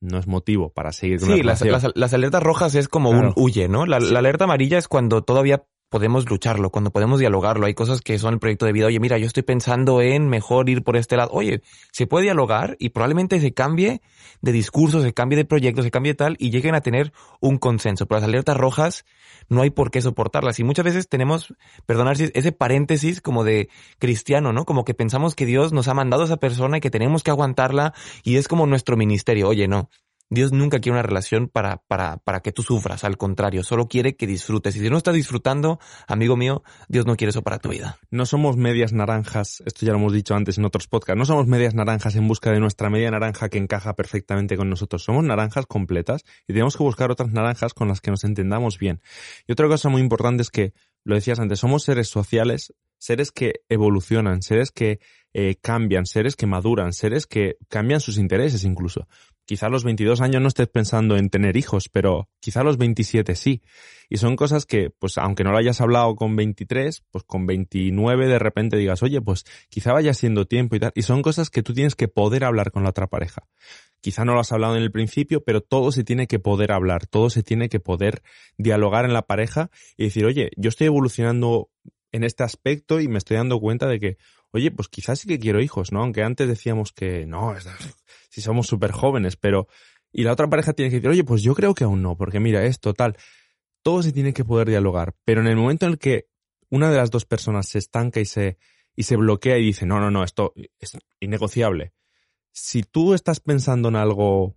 no 0.00 0.18
es 0.18 0.26
motivo 0.26 0.72
para 0.72 0.92
seguir 0.92 1.20
con 1.20 1.28
Sí, 1.28 1.42
las, 1.42 1.62
las, 1.62 1.86
las, 1.94 2.14
alertas 2.14 2.42
rojas 2.42 2.74
es 2.74 2.88
como 2.88 3.10
claro. 3.10 3.28
un 3.28 3.34
huye, 3.36 3.68
¿no? 3.68 3.86
La, 3.86 4.00
la 4.00 4.18
alerta 4.18 4.44
amarilla 4.44 4.78
es 4.78 4.88
cuando 4.88 5.22
todavía 5.22 5.64
podemos 5.96 6.28
lucharlo, 6.28 6.68
cuando 6.68 6.90
podemos 6.90 7.20
dialogarlo. 7.20 7.64
Hay 7.64 7.72
cosas 7.72 8.02
que 8.02 8.18
son 8.18 8.34
el 8.34 8.38
proyecto 8.38 8.66
de 8.66 8.72
vida. 8.72 8.84
Oye, 8.84 9.00
mira, 9.00 9.16
yo 9.16 9.26
estoy 9.26 9.44
pensando 9.44 10.02
en 10.02 10.28
mejor 10.28 10.68
ir 10.68 10.84
por 10.84 10.94
este 10.94 11.16
lado. 11.16 11.30
Oye, 11.32 11.62
se 11.90 12.06
puede 12.06 12.24
dialogar 12.24 12.76
y 12.78 12.90
probablemente 12.90 13.40
se 13.40 13.54
cambie 13.54 14.02
de 14.42 14.52
discurso, 14.52 15.00
se 15.00 15.14
cambie 15.14 15.38
de 15.38 15.46
proyecto, 15.46 15.82
se 15.82 15.90
cambie 15.90 16.12
de 16.12 16.16
tal 16.16 16.36
y 16.38 16.50
lleguen 16.50 16.74
a 16.74 16.82
tener 16.82 17.14
un 17.40 17.56
consenso. 17.56 18.04
Pero 18.04 18.20
las 18.20 18.28
alertas 18.28 18.58
rojas 18.58 19.06
no 19.48 19.62
hay 19.62 19.70
por 19.70 19.90
qué 19.90 20.02
soportarlas. 20.02 20.58
Y 20.58 20.64
muchas 20.64 20.84
veces 20.84 21.08
tenemos, 21.08 21.54
perdonar, 21.86 22.20
ese 22.20 22.52
paréntesis 22.52 23.22
como 23.22 23.42
de 23.42 23.70
cristiano, 23.98 24.52
¿no? 24.52 24.66
Como 24.66 24.84
que 24.84 24.92
pensamos 24.92 25.34
que 25.34 25.46
Dios 25.46 25.72
nos 25.72 25.88
ha 25.88 25.94
mandado 25.94 26.24
a 26.24 26.26
esa 26.26 26.36
persona 26.36 26.76
y 26.76 26.80
que 26.82 26.90
tenemos 26.90 27.22
que 27.22 27.30
aguantarla 27.30 27.94
y 28.22 28.36
es 28.36 28.48
como 28.48 28.66
nuestro 28.66 28.98
ministerio. 28.98 29.48
Oye, 29.48 29.66
no. 29.66 29.88
Dios 30.28 30.52
nunca 30.52 30.80
quiere 30.80 30.98
una 30.98 31.02
relación 31.02 31.48
para, 31.48 31.82
para, 31.86 32.16
para 32.18 32.40
que 32.40 32.50
tú 32.50 32.62
sufras, 32.62 33.04
al 33.04 33.16
contrario, 33.16 33.62
solo 33.62 33.86
quiere 33.86 34.16
que 34.16 34.26
disfrutes. 34.26 34.74
Y 34.76 34.80
si 34.80 34.90
no 34.90 34.96
estás 34.96 35.14
disfrutando, 35.14 35.78
amigo 36.08 36.36
mío, 36.36 36.62
Dios 36.88 37.06
no 37.06 37.16
quiere 37.16 37.30
eso 37.30 37.42
para 37.42 37.58
tu 37.58 37.68
vida. 37.68 37.98
No 38.10 38.26
somos 38.26 38.56
medias 38.56 38.92
naranjas, 38.92 39.62
esto 39.64 39.86
ya 39.86 39.92
lo 39.92 39.98
hemos 39.98 40.12
dicho 40.12 40.34
antes 40.34 40.58
en 40.58 40.64
otros 40.64 40.88
podcasts, 40.88 41.18
no 41.18 41.24
somos 41.24 41.46
medias 41.46 41.74
naranjas 41.74 42.16
en 42.16 42.26
busca 42.26 42.50
de 42.50 42.58
nuestra 42.58 42.90
media 42.90 43.10
naranja 43.10 43.48
que 43.48 43.58
encaja 43.58 43.94
perfectamente 43.94 44.56
con 44.56 44.68
nosotros. 44.68 45.04
Somos 45.04 45.24
naranjas 45.24 45.66
completas 45.66 46.24
y 46.48 46.52
tenemos 46.52 46.76
que 46.76 46.82
buscar 46.82 47.10
otras 47.10 47.30
naranjas 47.32 47.72
con 47.72 47.86
las 47.88 48.00
que 48.00 48.10
nos 48.10 48.24
entendamos 48.24 48.78
bien. 48.78 49.00
Y 49.46 49.52
otra 49.52 49.68
cosa 49.68 49.88
muy 49.88 50.00
importante 50.00 50.42
es 50.42 50.50
que 50.50 50.72
lo 51.04 51.14
decías 51.14 51.38
antes, 51.38 51.60
somos 51.60 51.84
seres 51.84 52.08
sociales, 52.08 52.74
seres 52.98 53.30
que 53.30 53.60
evolucionan, 53.68 54.42
seres 54.42 54.72
que 54.72 54.98
eh, 55.32 55.54
cambian, 55.62 56.04
seres 56.04 56.34
que 56.34 56.46
maduran, 56.46 56.92
seres 56.92 57.26
que 57.26 57.58
cambian 57.68 58.00
sus 58.00 58.18
intereses 58.18 58.64
incluso. 58.64 59.06
Quizá 59.46 59.66
a 59.66 59.70
los 59.70 59.84
22 59.84 60.20
años 60.20 60.42
no 60.42 60.48
estés 60.48 60.66
pensando 60.66 61.16
en 61.16 61.30
tener 61.30 61.56
hijos, 61.56 61.88
pero 61.88 62.28
quizá 62.40 62.60
a 62.60 62.64
los 62.64 62.78
27 62.78 63.36
sí. 63.36 63.62
Y 64.08 64.16
son 64.16 64.34
cosas 64.34 64.66
que, 64.66 64.90
pues 64.90 65.18
aunque 65.18 65.44
no 65.44 65.52
lo 65.52 65.58
hayas 65.58 65.80
hablado 65.80 66.16
con 66.16 66.34
23, 66.34 67.04
pues 67.12 67.24
con 67.24 67.46
29 67.46 68.26
de 68.26 68.38
repente 68.40 68.76
digas, 68.76 69.04
oye, 69.04 69.20
pues 69.20 69.44
quizá 69.68 69.92
vaya 69.92 70.14
siendo 70.14 70.46
tiempo 70.46 70.74
y 70.74 70.80
tal. 70.80 70.92
Y 70.96 71.02
son 71.02 71.22
cosas 71.22 71.48
que 71.48 71.62
tú 71.62 71.74
tienes 71.74 71.94
que 71.94 72.08
poder 72.08 72.42
hablar 72.44 72.72
con 72.72 72.82
la 72.82 72.90
otra 72.90 73.06
pareja. 73.06 73.46
Quizá 74.00 74.24
no 74.24 74.34
lo 74.34 74.40
has 74.40 74.50
hablado 74.50 74.76
en 74.76 74.82
el 74.82 74.90
principio, 74.90 75.44
pero 75.44 75.60
todo 75.60 75.92
se 75.92 76.02
tiene 76.02 76.26
que 76.26 76.40
poder 76.40 76.72
hablar, 76.72 77.06
todo 77.06 77.30
se 77.30 77.44
tiene 77.44 77.68
que 77.68 77.78
poder 77.78 78.22
dialogar 78.58 79.04
en 79.04 79.12
la 79.12 79.22
pareja 79.22 79.70
y 79.96 80.04
decir, 80.04 80.26
oye, 80.26 80.50
yo 80.56 80.68
estoy 80.68 80.88
evolucionando 80.88 81.70
en 82.12 82.24
este 82.24 82.42
aspecto 82.42 83.00
y 83.00 83.08
me 83.08 83.18
estoy 83.18 83.36
dando 83.36 83.60
cuenta 83.60 83.86
de 83.86 84.00
que, 84.00 84.16
oye, 84.52 84.70
pues 84.70 84.88
quizás 84.88 85.20
sí 85.20 85.28
que 85.28 85.38
quiero 85.38 85.60
hijos, 85.60 85.92
¿no? 85.92 86.00
Aunque 86.02 86.22
antes 86.22 86.48
decíamos 86.48 86.92
que 86.92 87.26
no, 87.26 87.54
si 88.28 88.40
somos 88.40 88.66
súper 88.66 88.92
jóvenes, 88.92 89.36
pero... 89.36 89.68
Y 90.12 90.22
la 90.22 90.32
otra 90.32 90.48
pareja 90.48 90.72
tiene 90.72 90.90
que 90.90 90.96
decir, 90.96 91.10
oye, 91.10 91.24
pues 91.24 91.42
yo 91.42 91.54
creo 91.54 91.74
que 91.74 91.84
aún 91.84 92.00
no, 92.00 92.16
porque 92.16 92.40
mira, 92.40 92.64
esto, 92.64 92.94
tal. 92.94 93.16
Todo 93.82 94.02
se 94.02 94.12
tiene 94.12 94.32
que 94.32 94.44
poder 94.44 94.68
dialogar, 94.68 95.14
pero 95.24 95.42
en 95.42 95.46
el 95.46 95.56
momento 95.56 95.84
en 95.84 95.92
el 95.92 95.98
que 95.98 96.28
una 96.70 96.90
de 96.90 96.96
las 96.96 97.10
dos 97.10 97.26
personas 97.26 97.68
se 97.68 97.78
estanca 97.78 98.20
y 98.20 98.24
se, 98.24 98.56
y 98.94 99.02
se 99.02 99.16
bloquea 99.16 99.58
y 99.58 99.64
dice, 99.64 99.84
no, 99.86 100.00
no, 100.00 100.10
no, 100.10 100.24
esto 100.24 100.54
es 100.78 100.96
innegociable. 101.20 101.92
Si 102.52 102.82
tú 102.82 103.14
estás 103.14 103.40
pensando 103.40 103.88
en 103.88 103.96
algo, 103.96 104.56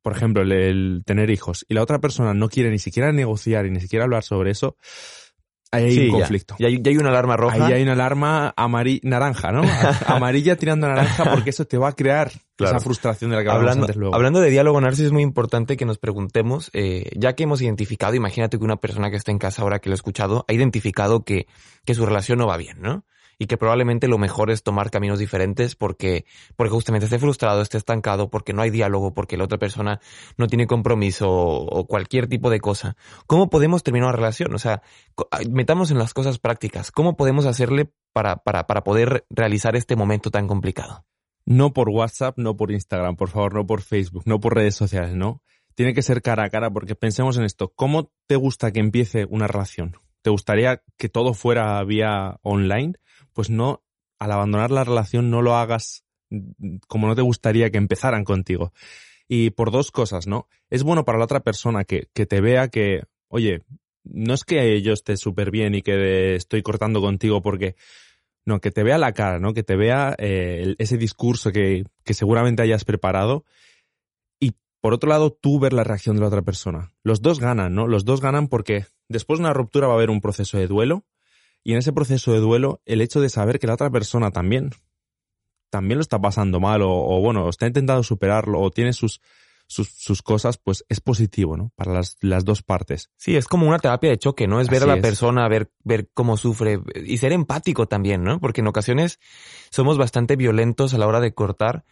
por 0.00 0.12
ejemplo, 0.16 0.42
el 0.42 1.02
tener 1.04 1.30
hijos, 1.30 1.66
y 1.68 1.74
la 1.74 1.82
otra 1.82 1.98
persona 1.98 2.34
no 2.34 2.48
quiere 2.48 2.70
ni 2.70 2.78
siquiera 2.78 3.12
negociar 3.12 3.66
y 3.66 3.70
ni 3.70 3.80
siquiera 3.80 4.04
hablar 4.04 4.22
sobre 4.22 4.52
eso, 4.52 4.76
Ahí 5.72 5.98
hay 5.98 6.08
un 6.10 6.18
conflicto. 6.18 6.54
Ya, 6.58 6.68
hay, 6.68 6.96
una 6.98 7.08
alarma 7.08 7.36
roja. 7.36 7.66
Ahí 7.66 7.72
hay 7.72 7.82
una 7.82 7.94
alarma 7.94 8.54
naranja, 9.02 9.52
¿no? 9.52 9.62
Amarilla 10.06 10.56
tirando 10.56 10.86
naranja 10.86 11.24
porque 11.32 11.50
eso 11.50 11.64
te 11.64 11.78
va 11.78 11.88
a 11.88 11.92
crear 11.94 12.30
esa 12.58 12.78
frustración 12.78 13.30
de 13.30 13.38
la 13.38 13.42
que 13.42 13.50
hablando, 13.50 13.84
antes 13.84 13.96
luego. 13.96 14.14
Hablando 14.14 14.40
de 14.40 14.50
diálogo, 14.50 14.80
Narcis, 14.80 15.06
es 15.06 15.12
muy 15.12 15.22
importante 15.22 15.78
que 15.78 15.86
nos 15.86 15.96
preguntemos, 15.96 16.70
eh, 16.74 17.10
ya 17.16 17.32
que 17.32 17.44
hemos 17.44 17.62
identificado, 17.62 18.14
imagínate 18.14 18.58
que 18.58 18.64
una 18.64 18.76
persona 18.76 19.10
que 19.10 19.16
está 19.16 19.32
en 19.32 19.38
casa 19.38 19.62
ahora 19.62 19.78
que 19.78 19.88
lo 19.88 19.94
ha 19.94 19.96
escuchado, 19.96 20.44
ha 20.46 20.52
identificado 20.52 21.24
que, 21.24 21.46
que 21.86 21.94
su 21.94 22.04
relación 22.04 22.38
no 22.38 22.46
va 22.46 22.58
bien, 22.58 22.80
¿no? 22.80 23.04
Y 23.42 23.46
que 23.46 23.56
probablemente 23.56 24.06
lo 24.06 24.18
mejor 24.18 24.52
es 24.52 24.62
tomar 24.62 24.92
caminos 24.92 25.18
diferentes 25.18 25.74
porque, 25.74 26.26
porque 26.54 26.70
justamente 26.70 27.06
esté 27.06 27.18
frustrado, 27.18 27.60
esté 27.60 27.76
estancado, 27.76 28.30
porque 28.30 28.52
no 28.52 28.62
hay 28.62 28.70
diálogo, 28.70 29.14
porque 29.14 29.36
la 29.36 29.42
otra 29.42 29.58
persona 29.58 30.00
no 30.36 30.46
tiene 30.46 30.68
compromiso 30.68 31.28
o, 31.28 31.84
cualquier 31.88 32.28
tipo 32.28 32.50
de 32.50 32.60
cosa. 32.60 32.96
¿Cómo 33.26 33.50
podemos 33.50 33.82
terminar 33.82 34.10
una 34.10 34.16
relación? 34.16 34.54
O 34.54 34.60
sea, 34.60 34.82
metamos 35.50 35.90
en 35.90 35.98
las 35.98 36.14
cosas 36.14 36.38
prácticas. 36.38 36.92
¿Cómo 36.92 37.16
podemos 37.16 37.44
hacerle 37.44 37.92
para, 38.12 38.36
para, 38.36 38.68
para 38.68 38.84
poder 38.84 39.26
realizar 39.28 39.74
este 39.74 39.96
momento 39.96 40.30
tan 40.30 40.46
complicado? 40.46 41.04
No 41.44 41.72
por 41.72 41.88
WhatsApp, 41.88 42.38
no 42.38 42.56
por 42.56 42.70
Instagram, 42.70 43.16
por 43.16 43.30
favor, 43.30 43.54
no 43.54 43.66
por 43.66 43.82
Facebook, 43.82 44.22
no 44.24 44.38
por 44.38 44.54
redes 44.54 44.76
sociales, 44.76 45.16
¿no? 45.16 45.42
Tiene 45.74 45.94
que 45.94 46.02
ser 46.02 46.22
cara 46.22 46.44
a 46.44 46.50
cara 46.50 46.70
porque 46.70 46.94
pensemos 46.94 47.38
en 47.38 47.42
esto. 47.42 47.72
¿Cómo 47.74 48.12
te 48.28 48.36
gusta 48.36 48.70
que 48.70 48.78
empiece 48.78 49.26
una 49.28 49.48
relación? 49.48 49.96
¿Te 50.22 50.30
gustaría 50.30 50.80
que 50.96 51.08
todo 51.08 51.34
fuera 51.34 51.82
vía 51.82 52.38
online? 52.42 52.94
Pues 53.32 53.50
no, 53.50 53.82
al 54.18 54.32
abandonar 54.32 54.70
la 54.70 54.84
relación 54.84 55.30
no 55.30 55.42
lo 55.42 55.56
hagas 55.56 56.04
como 56.86 57.06
no 57.06 57.14
te 57.14 57.22
gustaría 57.22 57.70
que 57.70 57.78
empezaran 57.78 58.24
contigo. 58.24 58.72
Y 59.28 59.50
por 59.50 59.70
dos 59.70 59.90
cosas, 59.90 60.26
¿no? 60.26 60.48
Es 60.70 60.82
bueno 60.82 61.04
para 61.04 61.18
la 61.18 61.24
otra 61.24 61.40
persona 61.40 61.84
que, 61.84 62.08
que 62.12 62.26
te 62.26 62.40
vea 62.40 62.68
que, 62.68 63.04
oye, 63.28 63.62
no 64.04 64.34
es 64.34 64.44
que 64.44 64.82
yo 64.82 64.92
esté 64.92 65.16
súper 65.16 65.50
bien 65.50 65.74
y 65.74 65.82
que 65.82 66.34
estoy 66.34 66.62
cortando 66.62 67.00
contigo 67.00 67.40
porque, 67.40 67.76
no, 68.44 68.60
que 68.60 68.70
te 68.70 68.82
vea 68.82 68.98
la 68.98 69.12
cara, 69.12 69.38
¿no? 69.38 69.54
Que 69.54 69.62
te 69.62 69.76
vea 69.76 70.14
eh, 70.18 70.74
ese 70.78 70.98
discurso 70.98 71.52
que, 71.52 71.84
que 72.04 72.14
seguramente 72.14 72.62
hayas 72.62 72.84
preparado. 72.84 73.44
Y 74.40 74.52
por 74.80 74.92
otro 74.92 75.08
lado, 75.08 75.30
tú 75.32 75.60
ver 75.60 75.72
la 75.72 75.84
reacción 75.84 76.16
de 76.16 76.22
la 76.22 76.28
otra 76.28 76.42
persona. 76.42 76.92
Los 77.02 77.22
dos 77.22 77.38
ganan, 77.38 77.74
¿no? 77.74 77.86
Los 77.86 78.04
dos 78.04 78.20
ganan 78.20 78.48
porque 78.48 78.86
después 79.08 79.38
de 79.38 79.44
una 79.44 79.54
ruptura 79.54 79.86
va 79.86 79.94
a 79.94 79.96
haber 79.96 80.10
un 80.10 80.20
proceso 80.20 80.58
de 80.58 80.66
duelo 80.66 81.04
y 81.64 81.72
en 81.72 81.78
ese 81.78 81.92
proceso 81.92 82.32
de 82.32 82.40
duelo, 82.40 82.80
el 82.84 83.00
hecho 83.00 83.20
de 83.20 83.28
saber 83.28 83.58
que 83.58 83.66
la 83.66 83.74
otra 83.74 83.90
persona 83.90 84.30
también, 84.30 84.70
también 85.70 85.98
lo 85.98 86.02
está 86.02 86.20
pasando 86.20 86.60
mal 86.60 86.82
o, 86.82 87.20
bueno, 87.20 87.48
está 87.48 87.66
intentando 87.66 88.02
superarlo 88.02 88.60
o 88.60 88.70
tiene 88.70 88.92
sus, 88.92 89.20
sus, 89.66 90.22
cosas, 90.22 90.58
pues 90.58 90.84
es 90.88 91.00
positivo, 91.00 91.56
¿no? 91.56 91.72
Para 91.76 91.92
las, 91.92 92.16
las, 92.20 92.44
dos 92.44 92.62
partes. 92.62 93.10
Sí, 93.16 93.36
es 93.36 93.46
como 93.46 93.66
una 93.66 93.78
terapia 93.78 94.10
de 94.10 94.18
choque, 94.18 94.46
¿no? 94.46 94.60
Es 94.60 94.68
ver 94.68 94.82
a 94.82 94.86
la 94.86 95.00
persona, 95.00 95.48
ver, 95.48 95.70
ver 95.84 96.10
cómo 96.12 96.36
sufre 96.36 96.80
y 96.94 97.16
ser 97.18 97.32
empático 97.32 97.86
también, 97.86 98.22
¿no? 98.22 98.40
Porque 98.40 98.60
en 98.60 98.66
ocasiones 98.66 99.18
somos 99.70 99.98
bastante 99.98 100.36
violentos 100.36 100.94
a 100.94 100.98
la 100.98 101.06
hora 101.06 101.20
de 101.20 101.32
cortar 101.32 101.84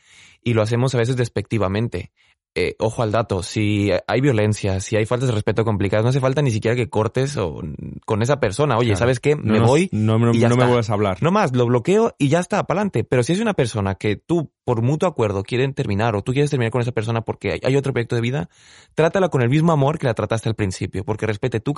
y 0.43 0.55
lo 0.55 0.63
hacemos 0.63 0.95
a 0.95 0.99
veces 0.99 1.17
despectivamente. 1.17 2.13
Eh, 2.57 2.75
ojo 2.81 3.05
al 3.05 3.13
dato, 3.13 3.45
si 3.45 3.91
hay 4.09 4.21
violencia, 4.21 4.81
si 4.81 4.97
hay 4.97 5.07
faltas 5.07 5.29
de 5.29 5.35
respeto 5.35 5.65
complicadas, 5.65 6.03
no 6.03 6.11
hace 6.11 6.19
falta 6.19 6.43
ni 6.43 6.51
siquiera 6.51 6.75
que 6.75 6.91
cortes 6.91 7.37
o, 7.37 7.63
con 8.05 8.23
esa 8.23 8.41
persona. 8.41 8.77
Oye, 8.77 8.97
¿sabes 8.97 9.21
qué? 9.21 9.37
Me 9.37 9.61
voy. 9.61 9.89
No, 9.93 10.19
no, 10.19 10.33
no 10.33 10.57
me 10.57 10.67
vuelvas 10.67 10.91
a 10.91 10.95
hablar. 10.95 11.23
No 11.23 11.31
más, 11.31 11.55
lo 11.55 11.67
bloqueo 11.67 12.17
y 12.19 12.29
ya 12.29 12.41
está, 12.41 12.65
para 12.65 12.81
adelante. 12.81 13.05
Pero 13.05 13.23
si 13.23 13.35
es 13.35 13.41
una 13.41 13.55
persona 13.55 13.95
que 13.95 14.17
tú, 14.17 14.51
por 14.65 14.83
mutuo 14.83 15.09
acuerdo, 15.09 15.45
quieren 15.45 15.75
terminar 15.75 16.17
o 16.17 16.23
tú 16.23 16.33
quieres 16.33 16.51
terminar 16.51 16.73
con 16.73 16.81
esa 16.81 16.91
persona 16.91 17.21
porque 17.21 17.61
hay, 17.63 17.77
otro 17.77 17.93
proyecto 17.93 18.17
de 18.17 18.23
vida, 18.23 18.51
trátala 18.95 19.29
con 19.29 19.43
el 19.43 19.49
mismo 19.49 19.71
amor 19.71 19.99
que 19.99 20.09
la 20.09 20.15
trataste 20.15 20.49
al 20.49 20.57
principio, 20.57 21.05
porque 21.05 21.27
respete 21.27 21.61
tu, 21.61 21.73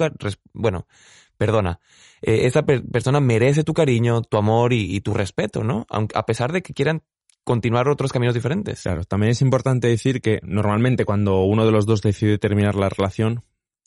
bueno, 0.54 0.87
perdona, 1.37 1.80
eh, 2.22 2.46
esa 2.46 2.62
persona 2.62 3.20
merece 3.20 3.62
tu 3.62 3.74
cariño, 3.74 4.22
tu 4.22 4.38
amor 4.38 4.72
y, 4.72 4.96
y 4.96 5.02
tu 5.02 5.12
respeto, 5.12 5.64
¿no? 5.64 5.87
Aunque, 5.90 6.18
a 6.18 6.24
pesar 6.24 6.50
de 6.50 6.62
que 6.62 6.72
quieran 6.72 7.02
continuar 7.44 7.88
otros 7.88 8.12
caminos 8.12 8.35
diferentes. 8.35 8.83
Claro, 8.83 9.05
también 9.05 9.33
es 9.33 9.42
importante 9.42 9.88
decir 9.88 10.20
que 10.20 10.40
normalmente 10.42 11.05
cuando 11.05 11.42
uno 11.42 11.66
de 11.66 11.72
los 11.72 11.87
dos 11.87 12.02
decide 12.02 12.38
terminar 12.38 12.74
la 12.74 12.88
relación, 12.88 13.44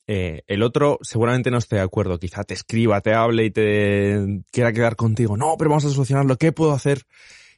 eh, 0.07 0.43
el 0.47 0.61
otro 0.61 0.99
seguramente 1.01 1.51
no 1.51 1.57
esté 1.57 1.77
de 1.77 1.81
acuerdo. 1.81 2.19
Quizá 2.19 2.43
te 2.43 2.53
escriba, 2.53 3.01
te 3.01 3.13
hable 3.13 3.45
y 3.45 3.51
te 3.51 4.43
quiera 4.51 4.71
quedar 4.73 4.95
contigo. 4.95 5.37
No, 5.37 5.55
pero 5.57 5.69
vamos 5.69 5.85
a 5.85 5.89
solucionarlo. 5.89 6.37
¿Qué 6.37 6.51
puedo 6.51 6.73
hacer? 6.73 7.03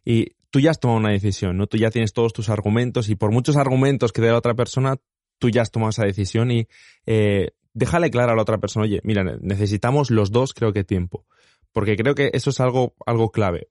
Y 0.06 0.36
tú 0.50 0.60
ya 0.60 0.72
has 0.72 0.80
tomado 0.80 1.00
una 1.00 1.12
decisión, 1.12 1.58
¿no? 1.58 1.68
Tú 1.68 1.78
ya 1.78 1.92
tienes 1.92 2.14
todos 2.14 2.34
tus 2.34 2.50
argumentos 2.50 3.10
y 3.10 3.16
por 3.16 3.32
muchos 3.32 3.58
argumentos 3.58 4.14
que 4.14 4.22
dé 4.22 4.30
la 4.30 4.38
otra 4.38 4.54
persona, 4.54 4.96
tú 5.40 5.50
ya 5.50 5.62
has 5.62 5.72
tomado 5.72 5.90
esa 5.90 6.06
decisión 6.06 6.52
y 6.52 6.68
eh, 7.06 7.52
déjale 7.74 8.10
claro 8.10 8.32
a 8.32 8.36
la 8.36 8.42
otra 8.42 8.58
persona, 8.58 8.86
oye, 8.86 9.02
mira, 9.04 9.24
necesitamos 9.42 10.10
los 10.10 10.32
dos, 10.32 10.54
creo 10.54 10.72
que 10.72 10.84
tiempo. 10.84 11.26
Porque 11.74 11.96
creo 11.96 12.16
que 12.16 12.32
eso 12.34 12.50
es 12.50 12.60
algo, 12.60 12.96
algo 13.06 13.32
clave. 13.32 13.70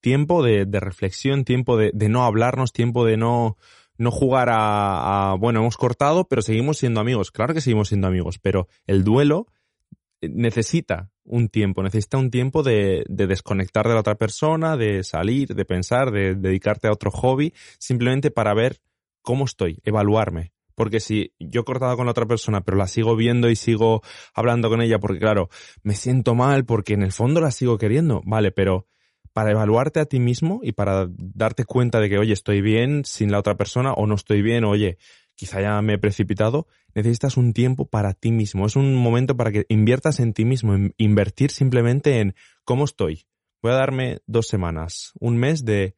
Tiempo 0.00 0.42
de, 0.42 0.66
reflexión, 0.80 1.44
tiempo 1.44 1.76
de, 1.76 1.92
no 2.08 2.24
hablarnos, 2.24 2.72
tiempo 2.72 3.04
de 3.04 3.16
no, 3.16 3.56
no 3.98 4.10
jugar 4.10 4.48
a, 4.50 5.36
bueno, 5.38 5.60
hemos 5.60 5.76
cortado, 5.76 6.28
pero 6.28 6.42
seguimos 6.42 6.78
siendo 6.78 7.00
amigos. 7.00 7.30
Claro 7.30 7.54
que 7.54 7.60
seguimos 7.60 7.88
siendo 7.88 8.06
amigos, 8.06 8.38
pero 8.38 8.68
el 8.86 9.04
duelo 9.04 9.46
necesita 10.20 11.10
un 11.24 11.48
tiempo, 11.48 11.82
necesita 11.82 12.18
un 12.18 12.30
tiempo 12.30 12.62
de, 12.62 13.04
de 13.08 13.26
desconectar 13.26 13.86
de 13.86 13.94
la 13.94 14.00
otra 14.00 14.16
persona, 14.16 14.76
de 14.76 15.02
salir, 15.02 15.54
de 15.54 15.64
pensar, 15.64 16.10
de 16.10 16.34
dedicarte 16.34 16.88
a 16.88 16.92
otro 16.92 17.10
hobby, 17.10 17.52
simplemente 17.78 18.30
para 18.30 18.54
ver 18.54 18.80
cómo 19.22 19.44
estoy, 19.44 19.80
evaluarme. 19.84 20.52
Porque 20.76 21.00
si 21.00 21.34
yo 21.40 21.62
he 21.62 21.64
cortado 21.64 21.96
con 21.96 22.06
la 22.06 22.12
otra 22.12 22.26
persona, 22.26 22.60
pero 22.60 22.76
la 22.76 22.86
sigo 22.86 23.16
viendo 23.16 23.50
y 23.50 23.56
sigo 23.56 24.02
hablando 24.34 24.68
con 24.68 24.80
ella, 24.80 25.00
porque 25.00 25.18
claro, 25.18 25.48
me 25.82 25.94
siento 25.94 26.36
mal, 26.36 26.64
porque 26.64 26.92
en 26.92 27.02
el 27.02 27.10
fondo 27.10 27.40
la 27.40 27.50
sigo 27.50 27.78
queriendo, 27.78 28.22
vale, 28.24 28.52
pero 28.52 28.86
para 29.32 29.50
evaluarte 29.50 30.00
a 30.00 30.06
ti 30.06 30.20
mismo 30.20 30.60
y 30.62 30.72
para 30.72 31.08
darte 31.10 31.64
cuenta 31.64 31.98
de 31.98 32.08
que, 32.08 32.18
oye, 32.18 32.32
estoy 32.32 32.60
bien 32.60 33.04
sin 33.04 33.32
la 33.32 33.38
otra 33.38 33.56
persona 33.56 33.92
o 33.92 34.06
no 34.06 34.14
estoy 34.14 34.42
bien, 34.42 34.64
oye, 34.64 34.98
quizá 35.34 35.60
ya 35.60 35.80
me 35.82 35.94
he 35.94 35.98
precipitado, 35.98 36.66
necesitas 36.94 37.36
un 37.36 37.52
tiempo 37.52 37.86
para 37.86 38.14
ti 38.14 38.32
mismo. 38.32 38.66
Es 38.66 38.76
un 38.76 38.94
momento 38.94 39.36
para 39.36 39.52
que 39.52 39.66
inviertas 39.68 40.20
en 40.20 40.32
ti 40.32 40.44
mismo, 40.44 40.74
invertir 40.96 41.50
simplemente 41.50 42.20
en 42.20 42.34
cómo 42.64 42.84
estoy. 42.84 43.26
Voy 43.62 43.72
a 43.72 43.76
darme 43.76 44.20
dos 44.26 44.46
semanas, 44.46 45.12
un 45.20 45.36
mes 45.36 45.64
de 45.64 45.96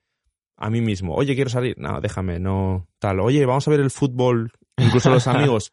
a 0.57 0.71
mí 0.71 0.81
mismo. 0.81 1.15
Oye, 1.15 1.35
quiero 1.35 1.51
salir. 1.51 1.79
No, 1.79 2.01
déjame, 2.01 2.41
no 2.41 2.89
tal. 2.99 3.21
Oye, 3.21 3.47
vamos 3.47 3.67
a 3.69 3.71
ver 3.71 3.81
el 3.81 3.91
fútbol 3.91 4.53
incluso 4.79 5.11
los 5.11 5.27
amigos. 5.27 5.73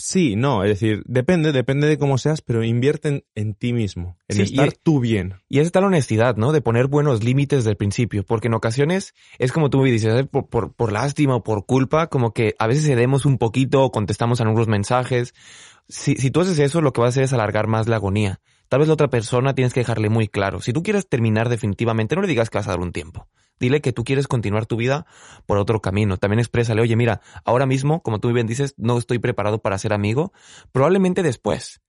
Sí, 0.00 0.36
no, 0.36 0.62
es 0.62 0.70
decir, 0.70 1.02
depende, 1.06 1.50
depende 1.50 1.88
de 1.88 1.98
cómo 1.98 2.18
seas, 2.18 2.40
pero 2.40 2.62
invierten 2.62 3.24
en 3.34 3.54
ti 3.54 3.72
mismo, 3.72 4.16
en 4.28 4.40
estar 4.40 4.72
tú 4.72 5.00
bien. 5.00 5.34
Y 5.48 5.58
es 5.58 5.66
está 5.66 5.80
la 5.80 5.88
honestidad, 5.88 6.36
¿no? 6.36 6.52
De 6.52 6.60
poner 6.60 6.86
buenos 6.86 7.24
límites 7.24 7.64
del 7.64 7.76
principio, 7.76 8.22
porque 8.22 8.46
en 8.46 8.54
ocasiones 8.54 9.12
es 9.40 9.50
como 9.50 9.70
tú 9.70 9.80
me 9.80 9.90
dices, 9.90 10.24
por, 10.28 10.48
por, 10.48 10.72
por 10.72 10.92
lástima 10.92 11.34
o 11.34 11.42
por 11.42 11.66
culpa, 11.66 12.06
como 12.06 12.32
que 12.32 12.54
a 12.60 12.68
veces 12.68 12.86
cedemos 12.86 13.26
un 13.26 13.38
poquito 13.38 13.82
o 13.82 13.90
contestamos 13.90 14.40
a 14.40 14.44
algunos 14.44 14.68
mensajes. 14.68 15.34
Si, 15.88 16.14
si 16.14 16.30
tú 16.30 16.42
haces 16.42 16.60
eso, 16.60 16.80
lo 16.80 16.92
que 16.92 17.00
va 17.00 17.08
a 17.08 17.10
hacer 17.10 17.24
es 17.24 17.32
alargar 17.32 17.66
más 17.66 17.88
la 17.88 17.96
agonía. 17.96 18.40
Tal 18.68 18.78
vez 18.78 18.86
la 18.86 18.94
otra 18.94 19.08
persona 19.08 19.56
tienes 19.56 19.74
que 19.74 19.80
dejarle 19.80 20.10
muy 20.10 20.28
claro. 20.28 20.60
Si 20.60 20.72
tú 20.72 20.84
quieres 20.84 21.08
terminar 21.08 21.48
definitivamente, 21.48 22.14
no 22.14 22.22
le 22.22 22.28
digas 22.28 22.50
que 22.50 22.58
vas 22.58 22.68
a 22.68 22.72
dar 22.72 22.80
un 22.80 22.92
tiempo. 22.92 23.26
Dile 23.60 23.80
que 23.80 23.92
tú 23.92 24.04
quieres 24.04 24.28
continuar 24.28 24.66
tu 24.66 24.76
vida 24.76 25.06
por 25.46 25.58
otro 25.58 25.80
camino. 25.80 26.16
También 26.16 26.40
exprésale, 26.40 26.80
oye, 26.80 26.96
mira, 26.96 27.20
ahora 27.44 27.66
mismo, 27.66 28.02
como 28.02 28.20
tú 28.20 28.32
bien 28.32 28.46
dices, 28.46 28.74
no 28.76 28.98
estoy 28.98 29.18
preparado 29.18 29.60
para 29.60 29.78
ser 29.78 29.92
amigo. 29.92 30.32
Probablemente 30.72 31.22
después. 31.22 31.80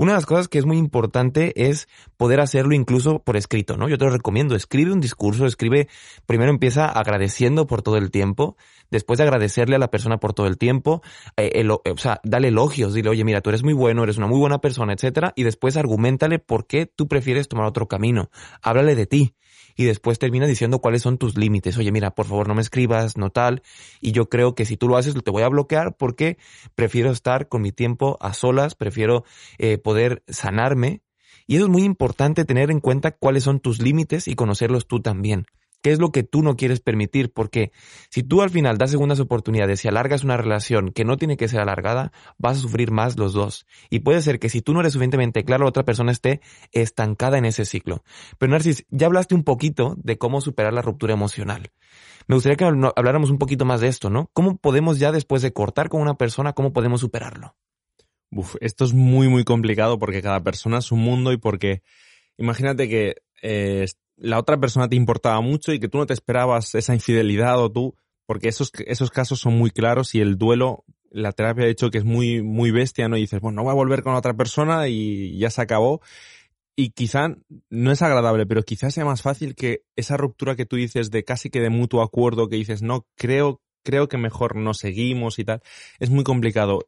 Una 0.00 0.12
de 0.12 0.18
las 0.18 0.26
cosas 0.26 0.46
que 0.46 0.58
es 0.58 0.64
muy 0.64 0.78
importante 0.78 1.68
es 1.68 1.88
poder 2.16 2.38
hacerlo 2.38 2.72
incluso 2.72 3.18
por 3.24 3.36
escrito, 3.36 3.76
¿no? 3.76 3.88
Yo 3.88 3.98
te 3.98 4.04
lo 4.04 4.12
recomiendo, 4.12 4.54
escribe 4.54 4.92
un 4.92 5.00
discurso, 5.00 5.44
escribe, 5.44 5.88
primero 6.24 6.52
empieza 6.52 6.86
agradeciendo 6.86 7.66
por 7.66 7.82
todo 7.82 7.96
el 7.96 8.12
tiempo, 8.12 8.56
después 8.92 9.18
de 9.18 9.24
agradecerle 9.24 9.74
a 9.74 9.80
la 9.80 9.90
persona 9.90 10.18
por 10.18 10.34
todo 10.34 10.46
el 10.46 10.56
tiempo, 10.56 11.02
eh, 11.36 11.66
o 11.68 11.96
sea, 11.96 12.20
dale 12.22 12.46
elogios, 12.46 12.94
dile, 12.94 13.10
oye, 13.10 13.24
mira, 13.24 13.40
tú 13.40 13.50
eres 13.50 13.64
muy 13.64 13.72
bueno, 13.72 14.04
eres 14.04 14.18
una 14.18 14.28
muy 14.28 14.38
buena 14.38 14.60
persona, 14.60 14.92
etcétera, 14.92 15.32
y 15.34 15.42
después 15.42 15.76
argumentale 15.76 16.38
por 16.38 16.68
qué 16.68 16.86
tú 16.86 17.08
prefieres 17.08 17.48
tomar 17.48 17.66
otro 17.66 17.88
camino. 17.88 18.30
Háblale 18.62 18.94
de 18.94 19.06
ti 19.06 19.34
y 19.78 19.84
después 19.84 20.18
termina 20.18 20.48
diciendo 20.48 20.80
cuáles 20.80 21.02
son 21.02 21.18
tus 21.18 21.38
límites. 21.38 21.78
Oye, 21.78 21.92
mira, 21.92 22.10
por 22.10 22.26
favor 22.26 22.48
no 22.48 22.56
me 22.56 22.60
escribas, 22.60 23.16
no 23.16 23.30
tal. 23.30 23.62
Y 24.00 24.10
yo 24.10 24.28
creo 24.28 24.56
que 24.56 24.64
si 24.64 24.76
tú 24.76 24.88
lo 24.88 24.96
haces, 24.96 25.14
te 25.14 25.30
voy 25.30 25.44
a 25.44 25.48
bloquear 25.48 25.94
porque 25.96 26.36
prefiero 26.74 27.12
estar 27.12 27.48
con 27.48 27.62
mi 27.62 27.70
tiempo 27.70 28.18
a 28.20 28.34
solas, 28.34 28.74
prefiero 28.74 29.24
eh, 29.56 29.78
poder 29.78 30.24
sanarme. 30.26 31.02
Y 31.46 31.54
eso 31.54 31.66
es 31.66 31.70
muy 31.70 31.84
importante 31.84 32.44
tener 32.44 32.72
en 32.72 32.80
cuenta 32.80 33.12
cuáles 33.12 33.44
son 33.44 33.60
tus 33.60 33.80
límites 33.80 34.26
y 34.26 34.34
conocerlos 34.34 34.88
tú 34.88 35.00
también. 35.00 35.46
¿Qué 35.82 35.92
es 35.92 35.98
lo 35.98 36.10
que 36.10 36.22
tú 36.22 36.42
no 36.42 36.56
quieres 36.56 36.80
permitir? 36.80 37.32
Porque 37.32 37.72
si 38.10 38.22
tú 38.22 38.42
al 38.42 38.50
final 38.50 38.78
das 38.78 38.90
segundas 38.90 39.20
oportunidades 39.20 39.84
y 39.84 39.88
alargas 39.88 40.24
una 40.24 40.36
relación 40.36 40.92
que 40.92 41.04
no 41.04 41.16
tiene 41.16 41.36
que 41.36 41.48
ser 41.48 41.60
alargada, 41.60 42.12
vas 42.36 42.58
a 42.58 42.60
sufrir 42.60 42.90
más 42.90 43.16
los 43.16 43.32
dos. 43.32 43.66
Y 43.90 44.00
puede 44.00 44.20
ser 44.20 44.38
que 44.38 44.48
si 44.48 44.60
tú 44.60 44.74
no 44.74 44.80
eres 44.80 44.92
suficientemente 44.94 45.44
claro, 45.44 45.64
la 45.64 45.70
otra 45.70 45.84
persona 45.84 46.12
esté 46.12 46.40
estancada 46.72 47.38
en 47.38 47.44
ese 47.44 47.64
ciclo. 47.64 48.02
Pero 48.38 48.52
Narcis, 48.52 48.86
ya 48.90 49.06
hablaste 49.06 49.34
un 49.34 49.44
poquito 49.44 49.94
de 49.98 50.18
cómo 50.18 50.40
superar 50.40 50.72
la 50.72 50.82
ruptura 50.82 51.14
emocional. 51.14 51.70
Me 52.26 52.34
gustaría 52.34 52.56
que 52.56 52.64
habláramos 52.64 53.30
un 53.30 53.38
poquito 53.38 53.64
más 53.64 53.80
de 53.80 53.88
esto, 53.88 54.10
¿no? 54.10 54.30
¿Cómo 54.34 54.58
podemos 54.58 54.98
ya 54.98 55.12
después 55.12 55.42
de 55.42 55.52
cortar 55.52 55.88
con 55.88 56.02
una 56.02 56.18
persona, 56.18 56.52
cómo 56.52 56.72
podemos 56.72 57.00
superarlo? 57.00 57.56
Uf, 58.30 58.56
esto 58.60 58.84
es 58.84 58.92
muy, 58.92 59.28
muy 59.28 59.44
complicado 59.44 59.98
porque 59.98 60.20
cada 60.20 60.42
persona 60.42 60.78
es 60.78 60.92
un 60.92 61.00
mundo 61.00 61.32
y 61.32 61.38
porque 61.38 61.82
imagínate 62.36 62.88
que 62.88 63.16
eh, 63.42 63.86
la 64.18 64.38
otra 64.38 64.58
persona 64.58 64.88
te 64.88 64.96
importaba 64.96 65.40
mucho 65.40 65.72
y 65.72 65.80
que 65.80 65.88
tú 65.88 65.98
no 65.98 66.06
te 66.06 66.14
esperabas 66.14 66.74
esa 66.74 66.94
infidelidad 66.94 67.58
o 67.62 67.70
tú, 67.70 67.94
porque 68.26 68.48
esos, 68.48 68.72
esos 68.86 69.10
casos 69.10 69.40
son 69.40 69.54
muy 69.56 69.70
claros 69.70 70.14
y 70.14 70.20
el 70.20 70.36
duelo, 70.36 70.84
la 71.10 71.32
terapia 71.32 71.64
ha 71.64 71.68
hecho 71.68 71.90
que 71.90 71.98
es 71.98 72.04
muy, 72.04 72.42
muy 72.42 72.70
bestia, 72.70 73.08
¿no? 73.08 73.16
Y 73.16 73.22
dices, 73.22 73.40
bueno, 73.40 73.56
no 73.56 73.62
voy 73.64 73.72
a 73.72 73.74
volver 73.74 74.02
con 74.02 74.14
otra 74.14 74.34
persona 74.34 74.88
y 74.88 75.38
ya 75.38 75.50
se 75.50 75.62
acabó. 75.62 76.02
Y 76.76 76.90
quizá 76.90 77.34
no 77.70 77.90
es 77.90 78.02
agradable, 78.02 78.46
pero 78.46 78.62
quizás 78.62 78.94
sea 78.94 79.04
más 79.04 79.22
fácil 79.22 79.54
que 79.54 79.82
esa 79.96 80.16
ruptura 80.16 80.54
que 80.54 80.66
tú 80.66 80.76
dices 80.76 81.10
de 81.10 81.24
casi 81.24 81.50
que 81.50 81.60
de 81.60 81.70
mutuo 81.70 82.02
acuerdo, 82.02 82.48
que 82.48 82.56
dices, 82.56 82.82
no, 82.82 83.06
creo, 83.16 83.60
creo 83.82 84.08
que 84.08 84.18
mejor 84.18 84.54
no 84.56 84.74
seguimos 84.74 85.38
y 85.38 85.44
tal, 85.44 85.62
es 85.98 86.10
muy 86.10 86.22
complicado. 86.22 86.80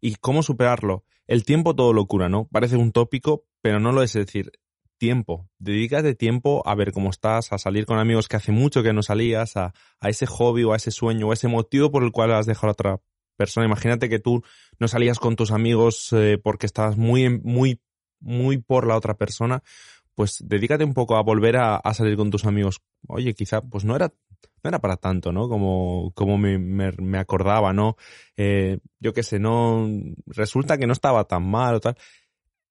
¿Y 0.00 0.16
cómo 0.16 0.42
superarlo? 0.42 1.04
El 1.26 1.44
tiempo 1.44 1.76
todo 1.76 1.92
lo 1.92 2.06
cura, 2.06 2.28
¿no? 2.28 2.48
Parece 2.48 2.76
un 2.76 2.92
tópico, 2.92 3.44
pero 3.62 3.80
no 3.80 3.92
lo 3.92 4.02
es. 4.02 4.16
Es 4.16 4.26
decir, 4.26 4.52
tiempo. 5.00 5.48
Dedícate 5.58 6.14
tiempo 6.14 6.62
a 6.66 6.74
ver 6.74 6.92
cómo 6.92 7.08
estás, 7.08 7.52
a 7.52 7.58
salir 7.58 7.86
con 7.86 7.98
amigos 7.98 8.28
que 8.28 8.36
hace 8.36 8.52
mucho 8.52 8.82
que 8.82 8.92
no 8.92 9.02
salías, 9.02 9.56
a, 9.56 9.72
ese 10.02 10.26
hobby 10.26 10.62
o 10.62 10.74
a 10.74 10.76
ese 10.76 10.90
sueño 10.90 11.26
o 11.26 11.30
a 11.30 11.34
ese 11.34 11.48
motivo 11.48 11.90
por 11.90 12.04
el 12.04 12.12
cual 12.12 12.32
has 12.34 12.44
dejado 12.44 12.68
a 12.68 12.72
otra 12.72 13.00
persona. 13.34 13.64
Imagínate 13.64 14.10
que 14.10 14.18
tú 14.18 14.44
no 14.78 14.88
salías 14.88 15.18
con 15.18 15.36
tus 15.36 15.52
amigos 15.52 16.12
eh, 16.12 16.38
porque 16.40 16.66
estabas 16.66 16.98
muy, 16.98 17.40
muy, 17.40 17.80
muy 18.20 18.58
por 18.58 18.86
la 18.86 18.94
otra 18.94 19.14
persona. 19.14 19.62
Pues 20.14 20.36
dedícate 20.44 20.84
un 20.84 20.92
poco 20.92 21.16
a 21.16 21.22
volver 21.22 21.56
a, 21.56 21.80
salir 21.94 22.18
con 22.18 22.30
tus 22.30 22.44
amigos. 22.44 22.82
Oye, 23.08 23.32
quizá, 23.32 23.62
pues 23.62 23.86
no 23.86 23.96
era, 23.96 24.12
no 24.62 24.68
era 24.68 24.80
para 24.80 24.98
tanto, 24.98 25.32
¿no? 25.32 25.48
Como, 25.48 26.12
como 26.14 26.36
me, 26.36 26.58
me, 26.58 27.18
acordaba, 27.18 27.72
¿no? 27.72 27.96
Eh, 28.36 28.80
yo 28.98 29.14
qué 29.14 29.22
sé, 29.22 29.38
no, 29.38 29.88
resulta 30.26 30.76
que 30.76 30.86
no 30.86 30.92
estaba 30.92 31.24
tan 31.24 31.50
mal 31.50 31.76
o 31.76 31.80
tal 31.80 31.96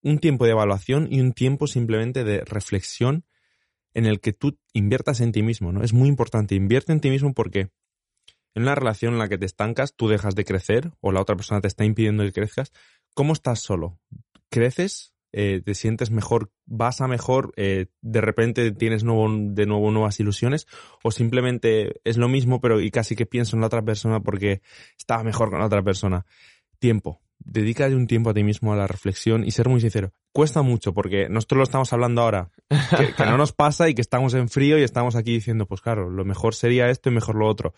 un 0.01 0.19
tiempo 0.19 0.45
de 0.45 0.51
evaluación 0.51 1.07
y 1.12 1.19
un 1.19 1.33
tiempo 1.33 1.67
simplemente 1.67 2.23
de 2.23 2.41
reflexión 2.45 3.25
en 3.93 4.05
el 4.05 4.19
que 4.19 4.33
tú 4.33 4.57
inviertas 4.73 5.19
en 5.21 5.31
ti 5.31 5.43
mismo, 5.43 5.71
¿no? 5.71 5.83
Es 5.83 5.93
muy 5.93 6.07
importante, 6.07 6.55
invierte 6.55 6.91
en 6.91 7.01
ti 7.01 7.09
mismo 7.09 7.33
porque 7.33 7.71
en 8.55 8.63
una 8.63 8.75
relación 8.75 9.13
en 9.13 9.19
la 9.19 9.29
que 9.29 9.38
te 9.38 9.45
estancas, 9.45 9.95
tú 9.95 10.07
dejas 10.07 10.35
de 10.35 10.45
crecer 10.45 10.91
o 11.01 11.12
la 11.12 11.21
otra 11.21 11.35
persona 11.35 11.62
te 11.62 11.67
está 11.67 11.85
impidiendo 11.85 12.23
que 12.23 12.33
crezcas. 12.33 12.71
¿Cómo 13.13 13.33
estás 13.33 13.59
solo? 13.59 13.99
¿Creces? 14.49 15.13
Eh, 15.31 15.62
¿Te 15.63 15.75
sientes 15.75 16.09
mejor? 16.09 16.51
¿Vas 16.65 17.01
a 17.01 17.07
mejor? 17.07 17.53
Eh, 17.55 17.88
¿De 18.01 18.21
repente 18.21 18.71
tienes 18.71 19.03
nuevo, 19.03 19.27
de 19.31 19.65
nuevo 19.65 19.91
nuevas 19.91 20.19
ilusiones? 20.19 20.67
¿O 21.03 21.12
simplemente 21.12 22.01
es 22.03 22.17
lo 22.17 22.27
mismo 22.27 22.59
pero 22.62 22.81
y 22.81 22.89
casi 22.89 23.15
que 23.15 23.27
pienso 23.27 23.55
en 23.55 23.62
la 23.62 23.67
otra 23.67 23.83
persona 23.83 24.21
porque 24.21 24.62
estaba 24.97 25.23
mejor 25.23 25.51
con 25.51 25.59
la 25.59 25.67
otra 25.67 25.83
persona? 25.83 26.25
Tiempo 26.79 27.21
dedícate 27.39 27.95
un 27.95 28.08
tiempo 28.08 28.30
a 28.30 28.34
ti 28.34 28.43
mismo 28.43 28.73
a 28.73 28.75
la 28.75 28.88
reflexión 28.88 29.43
y 29.43 29.52
ser 29.52 29.69
muy 29.69 29.82
sincero. 29.82 30.12
Cuesta 30.32 30.62
mucho 30.62 30.93
porque 30.93 31.28
nosotros 31.30 31.58
lo 31.58 31.63
estamos 31.63 31.91
hablando 31.93 32.21
ahora, 32.21 32.52
que, 33.17 33.25
no 33.25 33.38
nos 33.38 33.54
pasa 33.54 33.89
y 33.89 33.95
que 33.95 34.02
estamos 34.02 34.34
en 34.34 34.49
frío 34.49 34.78
y 34.78 34.84
estamos 34.84 35.15
aquí 35.15 35.34
diciendo, 35.34 35.65
pues 35.65 35.82
claro, 35.82 36.10
lo 36.10 36.25
mejor 36.25 36.54
sería 36.54 36.89
esto 36.89 37.10
y 37.10 37.13
mejor 37.13 37.36
lo 37.36 37.47
otro. 37.47 37.73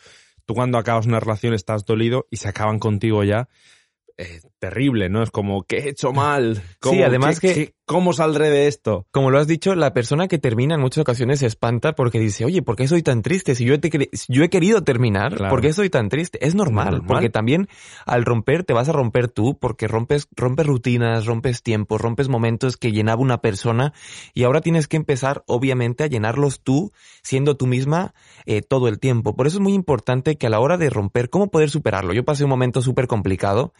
Tú 0.45 0.54
cuando 0.54 0.78
acabas 0.78 1.06
una 1.06 1.19
relación 1.19 1.54
estás 1.54 1.86
dolido 1.86 2.28
y 2.30 2.38
se 2.38 2.50
acaban 2.50 2.80
contigo 2.80 3.24
ya. 3.24 3.47
Eh, 4.17 4.41
terrible, 4.60 5.10
¿no? 5.10 5.24
Es 5.24 5.32
como, 5.32 5.63
¿qué 5.63 5.78
he 5.78 5.89
hecho 5.89 6.12
mal? 6.12 6.62
sí, 6.82 7.02
además 7.02 7.39
que, 7.39 7.74
¿Cómo 7.91 8.13
saldré 8.13 8.49
de 8.49 8.67
esto? 8.67 9.06
Como 9.12 9.32
lo 9.32 9.38
has 9.38 9.47
dicho, 9.47 9.75
la 9.75 9.93
persona 9.93 10.30
que 10.30 10.38
termina 10.38 10.75
en 10.75 10.80
muchas 10.80 11.01
ocasiones 11.01 11.39
se 11.39 11.45
espanta 11.45 11.91
porque 11.91 12.21
dice, 12.21 12.45
oye, 12.45 12.62
¿por 12.62 12.77
qué 12.77 12.88
soy 12.88 13.04
tan 13.04 13.21
triste? 13.21 13.54
Si 13.54 13.65
yo 13.65 13.73
he, 13.73 13.82
yo 14.30 14.43
he 14.45 14.49
querido 14.49 14.82
terminar, 14.82 15.49
¿por 15.49 15.60
qué 15.60 15.73
soy 15.73 15.89
tan 15.89 16.08
triste? 16.08 16.39
Es 16.45 16.56
normal, 16.56 17.04
porque 17.06 17.30
también 17.30 17.67
al 18.06 18.23
romper 18.23 18.63
te 18.63 18.71
vas 18.71 18.88
a 18.88 18.93
romper 18.93 19.27
tú 19.27 19.58
porque 19.60 19.89
rompes, 19.89 20.30
rompes 20.38 20.67
rutinas, 20.67 21.25
rompes 21.25 21.63
tiempos, 21.63 21.99
rompes 21.99 22.30
momentos 22.30 22.77
que 22.77 22.93
llenaba 22.93 23.21
una 23.21 23.39
persona 23.39 23.91
y 24.34 24.43
ahora 24.43 24.62
tienes 24.62 24.88
que 24.88 24.95
empezar, 24.95 25.43
obviamente, 25.45 26.06
a 26.06 26.08
llenarlos 26.08 26.62
tú, 26.62 26.93
siendo 27.23 27.58
tú 27.58 27.67
misma 27.67 28.13
eh, 28.45 28.62
todo 28.62 28.88
el 28.88 28.99
tiempo. 28.99 29.36
Por 29.36 29.47
eso 29.47 29.58
es 29.58 29.62
muy 29.62 29.73
importante 29.73 30.38
que 30.38 30.47
a 30.47 30.49
la 30.49 30.62
hora 30.62 30.77
de 30.77 30.89
romper, 30.89 31.30
¿cómo 31.30 31.51
poder 31.51 31.69
superarlo? 31.69 32.13
Yo 32.13 32.23
pasé 32.23 32.45
un 32.45 32.51
momento 32.51 32.82
súper 32.82 33.08
complicado 33.08 33.73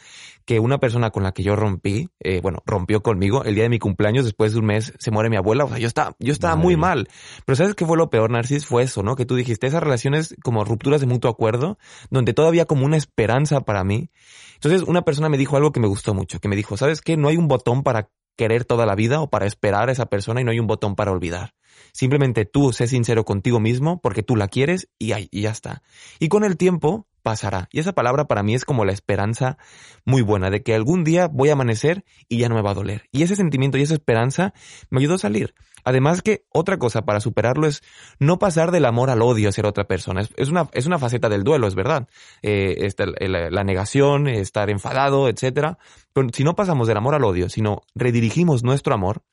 que 0.44 0.60
una 0.60 0.80
persona 0.80 1.12
con 1.12 1.24
la 1.24 1.32
que 1.32 1.44
yo 1.44 1.56
rompí, 1.56 2.10
eh, 2.20 2.42
bueno, 2.42 2.62
rompió 2.66 3.02
conmigo 3.02 3.46
el 3.46 3.56
día 3.56 3.64
de 3.64 3.70
mi 3.70 3.80
cumpleaños 3.80 4.01
años 4.08 4.26
después 4.26 4.54
de 4.54 4.60
un 4.60 4.66
mes, 4.66 4.94
se 5.00 5.12
muere 5.12 5.30
mi 5.30 5.36
abuela. 5.36 5.66
O 5.66 5.70
sea, 5.70 5.78
yo 5.78 5.88
estaba, 5.88 6.16
yo 6.20 6.32
estaba 6.32 6.56
muy 6.56 6.76
mal. 6.76 7.10
Pero 7.46 7.56
¿sabes 7.56 7.76
qué 7.76 7.86
fue 7.86 7.98
lo 7.98 8.10
peor, 8.10 8.32
Narcis? 8.32 8.66
Fue 8.66 8.84
eso, 8.84 9.04
¿no? 9.04 9.16
Que 9.16 9.26
tú 9.26 9.36
dijiste, 9.36 9.68
esas 9.68 9.84
relaciones 9.84 10.36
como 10.44 10.64
rupturas 10.64 11.02
de 11.02 11.08
mutuo 11.08 11.30
acuerdo, 11.30 11.78
donde 12.10 12.34
todavía 12.34 12.66
como 12.66 12.86
una 12.86 12.98
esperanza 12.98 13.62
para 13.62 13.84
mí. 13.84 14.10
Entonces, 14.56 14.84
una 14.84 15.04
persona 15.04 15.30
me 15.30 15.38
dijo 15.38 15.58
algo 15.58 15.72
que 15.72 15.80
me 15.80 15.88
gustó 15.88 16.14
mucho, 16.14 16.40
que 16.40 16.48
me 16.48 16.56
dijo, 16.56 16.78
¿sabes 16.78 17.02
qué? 17.02 17.18
No 17.18 17.30
hay 17.30 17.38
un 17.38 17.48
botón 17.48 17.84
para 17.84 18.10
querer 18.38 18.66
toda 18.66 18.86
la 18.86 18.96
vida 18.96 19.22
o 19.22 19.30
para 19.30 19.46
esperar 19.46 19.90
a 19.90 19.92
esa 19.92 20.06
persona 20.08 20.42
y 20.42 20.44
no 20.44 20.52
hay 20.52 20.60
un 20.60 20.68
botón 20.68 20.96
para 20.96 21.12
olvidar. 21.12 21.54
Simplemente 21.94 22.46
tú 22.46 22.72
sé 22.74 22.88
sincero 22.88 23.26
contigo 23.26 23.60
mismo 23.60 24.02
porque 24.02 24.24
tú 24.24 24.36
la 24.36 24.48
quieres 24.48 24.90
y, 24.98 25.14
y 25.32 25.42
ya 25.42 25.52
está. 25.52 25.84
Y 26.20 26.30
con 26.30 26.44
el 26.44 26.58
tiempo 26.58 27.08
pasará. 27.22 27.68
Y 27.72 27.80
esa 27.80 27.94
palabra 27.94 28.26
para 28.26 28.44
mí 28.44 28.54
es 28.54 28.66
como 28.66 28.86
la 28.86 28.92
esperanza 28.92 29.58
muy 30.06 30.22
buena 30.22 30.50
de 30.50 30.64
que 30.64 30.74
algún 30.76 31.04
día 31.04 31.28
voy 31.28 31.50
a 31.50 31.54
amanecer 31.54 32.04
y 32.28 32.40
ya 32.40 32.50
no 32.50 32.56
me 32.56 32.62
va 32.62 32.72
a 32.72 32.76
doler. 32.76 33.04
Y 33.12 33.24
ese 33.24 33.36
sentimiento 33.36 33.78
y 33.78 33.82
esa 33.82 33.94
esperanza 33.94 34.54
me 34.90 35.00
ayudó 35.00 35.16
a 35.16 35.20
salir. 35.20 35.54
Además 35.84 36.22
que 36.22 36.46
otra 36.50 36.78
cosa 36.78 37.04
para 37.04 37.20
superarlo 37.20 37.68
es 37.68 37.82
no 38.20 38.40
pasar 38.40 38.72
del 38.72 38.86
amor 38.86 39.10
al 39.10 39.22
odio 39.22 39.50
a 39.50 39.52
ser 39.52 39.66
otra 39.66 39.86
persona. 39.86 40.22
Es, 40.36 40.50
una, 40.50 40.70
es 40.74 40.86
una 40.86 41.00
faceta 41.00 41.30
del 41.30 41.44
duelo, 41.44 41.68
es 41.68 41.76
verdad. 41.76 42.08
Eh, 42.42 42.90
la, 43.28 43.64
negación, 43.64 44.28
estar 44.28 44.70
enfadado, 44.70 45.28
etcétera. 45.28 45.78
Pero 46.14 46.28
si 46.34 46.44
no 46.44 46.56
pasamos 46.56 46.88
del 46.88 46.98
amor 46.98 47.16
al 47.16 47.24
odio, 47.24 47.50
sino 47.50 47.82
redirigimos 47.96 48.64
nuestro 48.64 48.94
amor, 48.94 49.24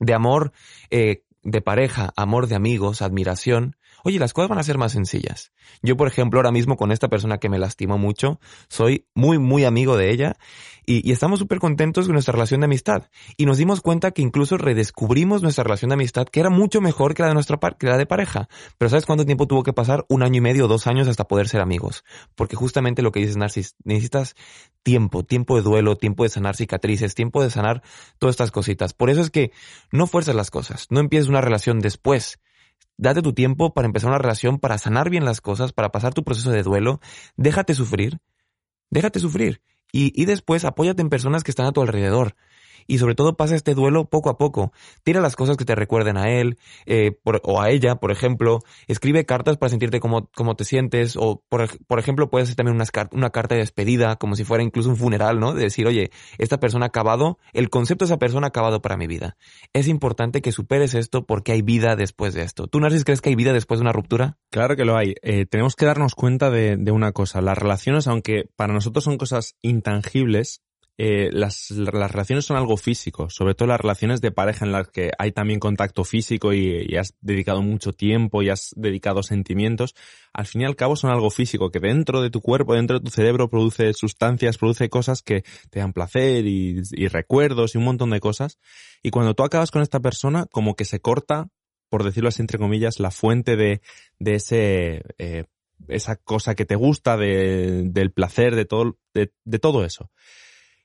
de 0.00 0.14
amor 0.14 0.52
eh, 0.90 1.22
de 1.42 1.60
pareja, 1.60 2.12
amor 2.16 2.48
de 2.48 2.56
amigos, 2.56 3.02
admiración, 3.02 3.76
oye, 4.06 4.20
las 4.20 4.32
cosas 4.32 4.48
van 4.48 4.60
a 4.60 4.62
ser 4.62 4.78
más 4.78 4.92
sencillas. 4.92 5.50
Yo, 5.82 5.96
por 5.96 6.06
ejemplo, 6.06 6.38
ahora 6.38 6.52
mismo 6.52 6.76
con 6.76 6.92
esta 6.92 7.08
persona 7.08 7.38
que 7.38 7.48
me 7.48 7.58
lastimó 7.58 7.98
mucho, 7.98 8.38
soy 8.68 9.04
muy, 9.14 9.38
muy 9.38 9.64
amigo 9.64 9.96
de 9.96 10.12
ella 10.12 10.36
y, 10.86 11.10
estamos 11.10 11.40
súper 11.40 11.58
contentos 11.58 12.06
con 12.06 12.12
nuestra 12.12 12.30
relación 12.30 12.60
de 12.60 12.66
amistad. 12.66 13.10
Y 13.36 13.46
nos 13.46 13.58
dimos 13.58 13.80
cuenta 13.80 14.12
que 14.12 14.22
incluso 14.22 14.58
redescubrimos 14.58 15.42
nuestra 15.42 15.64
relación 15.64 15.88
de 15.88 15.94
amistad 15.94 16.28
que 16.28 16.38
era 16.38 16.50
mucho 16.50 16.80
mejor 16.80 17.14
que 17.14 17.22
la 17.22 17.28
de 17.28 17.34
nuestra 17.34 17.58
que 17.76 17.88
la 17.88 17.98
de 17.98 18.06
pareja. 18.06 18.48
Pero 18.78 18.90
¿sabes 18.90 19.06
cuánto 19.06 19.26
tiempo 19.26 19.48
tuvo 19.48 19.64
que 19.64 19.72
pasar? 19.72 20.06
Un 20.08 20.22
año 20.22 20.36
y 20.36 20.40
medio, 20.40 20.68
dos 20.68 20.86
años 20.86 21.08
hasta 21.08 21.26
poder 21.26 21.48
ser 21.48 21.60
amigos. 21.60 22.04
Porque 22.36 22.54
justamente 22.54 23.02
lo 23.02 23.10
que 23.10 23.18
dices, 23.18 23.36
Narcis, 23.36 23.74
necesitas 23.82 24.36
tiempo, 24.84 25.24
tiempo 25.24 25.56
de 25.56 25.62
duelo, 25.62 25.96
tiempo 25.96 26.22
de 26.22 26.28
sanar 26.28 26.54
cicatrices, 26.54 27.16
tiempo 27.16 27.42
de 27.42 27.50
sanar 27.50 27.82
todas 28.20 28.34
estas 28.34 28.52
cositas. 28.52 28.92
Por 28.92 29.10
eso 29.10 29.20
es 29.20 29.30
que 29.30 29.50
no 29.90 30.06
fuerzas 30.06 30.36
las 30.36 30.52
cosas, 30.52 30.86
no 30.90 31.00
empieces 31.00 31.28
una 31.28 31.40
relación 31.40 31.80
después 31.80 32.38
Date 32.98 33.22
tu 33.22 33.32
tiempo 33.32 33.74
para 33.74 33.86
empezar 33.86 34.08
una 34.10 34.18
relación, 34.18 34.58
para 34.58 34.78
sanar 34.78 35.10
bien 35.10 35.24
las 35.24 35.40
cosas, 35.40 35.72
para 35.72 35.90
pasar 35.90 36.14
tu 36.14 36.24
proceso 36.24 36.50
de 36.50 36.62
duelo. 36.62 37.00
Déjate 37.36 37.74
sufrir. 37.74 38.18
Déjate 38.90 39.20
sufrir. 39.20 39.62
Y, 39.92 40.12
y 40.20 40.24
después 40.24 40.64
apóyate 40.64 41.02
en 41.02 41.10
personas 41.10 41.44
que 41.44 41.50
están 41.50 41.66
a 41.66 41.72
tu 41.72 41.82
alrededor. 41.82 42.34
Y 42.86 42.98
sobre 42.98 43.14
todo 43.14 43.36
pasa 43.36 43.54
este 43.54 43.74
duelo 43.74 44.04
poco 44.06 44.30
a 44.30 44.38
poco. 44.38 44.72
Tira 45.02 45.20
las 45.20 45.36
cosas 45.36 45.56
que 45.56 45.64
te 45.64 45.74
recuerden 45.74 46.16
a 46.16 46.30
él 46.30 46.58
eh, 46.86 47.18
o 47.24 47.60
a 47.60 47.70
ella, 47.70 47.96
por 47.96 48.10
ejemplo. 48.10 48.60
Escribe 48.86 49.24
cartas 49.24 49.56
para 49.56 49.70
sentirte 49.70 50.00
como, 50.00 50.28
te 50.56 50.64
sientes 50.64 51.16
o, 51.16 51.42
por, 51.48 51.68
por 51.86 51.98
ejemplo, 51.98 52.30
puedes 52.30 52.48
hacer 52.48 52.56
también 52.56 52.76
una, 52.76 52.86
una 53.12 53.30
carta 53.30 53.54
de 53.54 53.60
despedida, 53.60 54.16
como 54.16 54.36
si 54.36 54.44
fuera 54.44 54.62
incluso 54.62 54.88
un 54.88 54.96
funeral, 54.96 55.40
¿no? 55.40 55.54
De 55.54 55.64
decir, 55.64 55.86
oye, 55.86 56.10
esta 56.38 56.58
persona 56.58 56.86
ha 56.86 56.88
acabado, 56.88 57.38
el 57.52 57.70
concepto 57.70 58.04
de 58.04 58.10
esa 58.10 58.18
persona 58.18 58.46
ha 58.46 58.48
acabado 58.48 58.80
para 58.82 58.96
mi 58.96 59.06
vida. 59.06 59.36
Es 59.72 59.88
importante 59.88 60.42
que 60.42 60.52
superes 60.52 60.94
esto 60.94 61.26
porque 61.26 61.52
hay 61.52 61.62
vida 61.62 61.96
después 61.96 62.34
de 62.34 62.42
esto. 62.42 62.66
¿Tú, 62.66 62.80
Narcis, 62.80 63.04
crees 63.04 63.20
que 63.20 63.30
hay 63.30 63.36
vida 63.36 63.52
después 63.52 63.80
de 63.80 63.82
una 63.82 63.92
ruptura? 63.92 64.38
Claro 64.50 64.76
que 64.76 64.84
lo 64.84 64.96
hay. 64.96 65.14
Eh, 65.22 65.46
tenemos 65.46 65.74
que 65.74 65.86
darnos 65.86 66.14
cuenta 66.14 66.50
de, 66.50 66.76
de 66.76 66.92
una 66.92 67.12
cosa. 67.12 67.40
Las 67.40 67.58
relaciones, 67.58 68.06
aunque 68.06 68.48
para 68.56 68.72
nosotros 68.72 69.04
son 69.04 69.18
cosas 69.18 69.56
intangibles, 69.62 70.62
eh, 70.98 71.28
las, 71.30 71.70
las, 71.72 72.10
relaciones 72.10 72.46
son 72.46 72.56
algo 72.56 72.78
físico, 72.78 73.28
sobre 73.28 73.54
todo 73.54 73.68
las 73.68 73.80
relaciones 73.80 74.22
de 74.22 74.30
pareja 74.30 74.64
en 74.64 74.72
las 74.72 74.88
que 74.88 75.10
hay 75.18 75.30
también 75.30 75.60
contacto 75.60 76.04
físico 76.04 76.54
y, 76.54 76.96
has 76.96 77.14
dedicado 77.20 77.60
mucho 77.60 77.92
tiempo 77.92 78.42
y 78.42 78.48
has 78.48 78.70
dedicado 78.76 79.22
sentimientos, 79.22 79.94
al 80.32 80.46
fin 80.46 80.62
y 80.62 80.64
al 80.64 80.74
cabo 80.74 80.96
son 80.96 81.10
algo 81.10 81.28
físico, 81.28 81.70
que 81.70 81.80
dentro 81.80 82.22
de 82.22 82.30
tu 82.30 82.40
cuerpo, 82.40 82.74
dentro 82.74 82.98
de 82.98 83.04
tu 83.04 83.10
cerebro 83.10 83.50
produce 83.50 83.92
sustancias, 83.92 84.56
produce 84.56 84.88
cosas 84.88 85.20
que 85.20 85.44
te 85.70 85.80
dan 85.80 85.92
placer 85.92 86.46
y, 86.46 86.80
recuerdos 87.08 87.74
y 87.74 87.78
un 87.78 87.84
montón 87.84 88.10
de 88.10 88.20
cosas. 88.20 88.58
Y 89.02 89.10
cuando 89.10 89.34
tú 89.34 89.42
acabas 89.42 89.70
con 89.70 89.82
esta 89.82 90.00
persona, 90.00 90.46
como 90.50 90.76
que 90.76 90.86
se 90.86 91.00
corta, 91.00 91.48
por 91.90 92.04
decirlo 92.04 92.30
así 92.30 92.40
entre 92.40 92.58
comillas, 92.58 93.00
la 93.00 93.10
fuente 93.10 93.56
de, 93.56 93.82
de 94.18 94.34
ese... 94.34 95.02
Eh, 95.18 95.44
esa 95.88 96.16
cosa 96.16 96.54
que 96.54 96.64
te 96.64 96.74
gusta, 96.74 97.18
de, 97.18 97.82
del 97.84 98.10
placer, 98.10 98.56
de 98.56 98.64
todo, 98.64 98.96
de 99.12 99.58
todo 99.58 99.84
eso. 99.84 100.10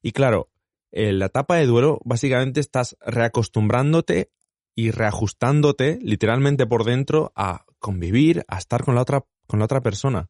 Y 0.02 0.12
claro, 0.12 0.50
en 0.92 1.20
la 1.20 1.28
etapa 1.28 1.56
de 1.56 1.66
duelo 1.66 2.00
básicamente 2.04 2.60
estás 2.60 2.98
reacostumbrándote 3.02 4.32
y 4.76 4.92
reajustándote 4.92 6.00
literalmente 6.02 6.66
por 6.66 6.84
dentro 6.84 7.32
a 7.36 7.66
convivir, 7.80 8.44
a 8.48 8.58
estar 8.58 8.84
con 8.84 8.96
la 8.96 9.02
otra, 9.02 9.26
con 9.48 9.60
la 9.60 9.66
otra 9.66 9.82
persona. 9.82 10.30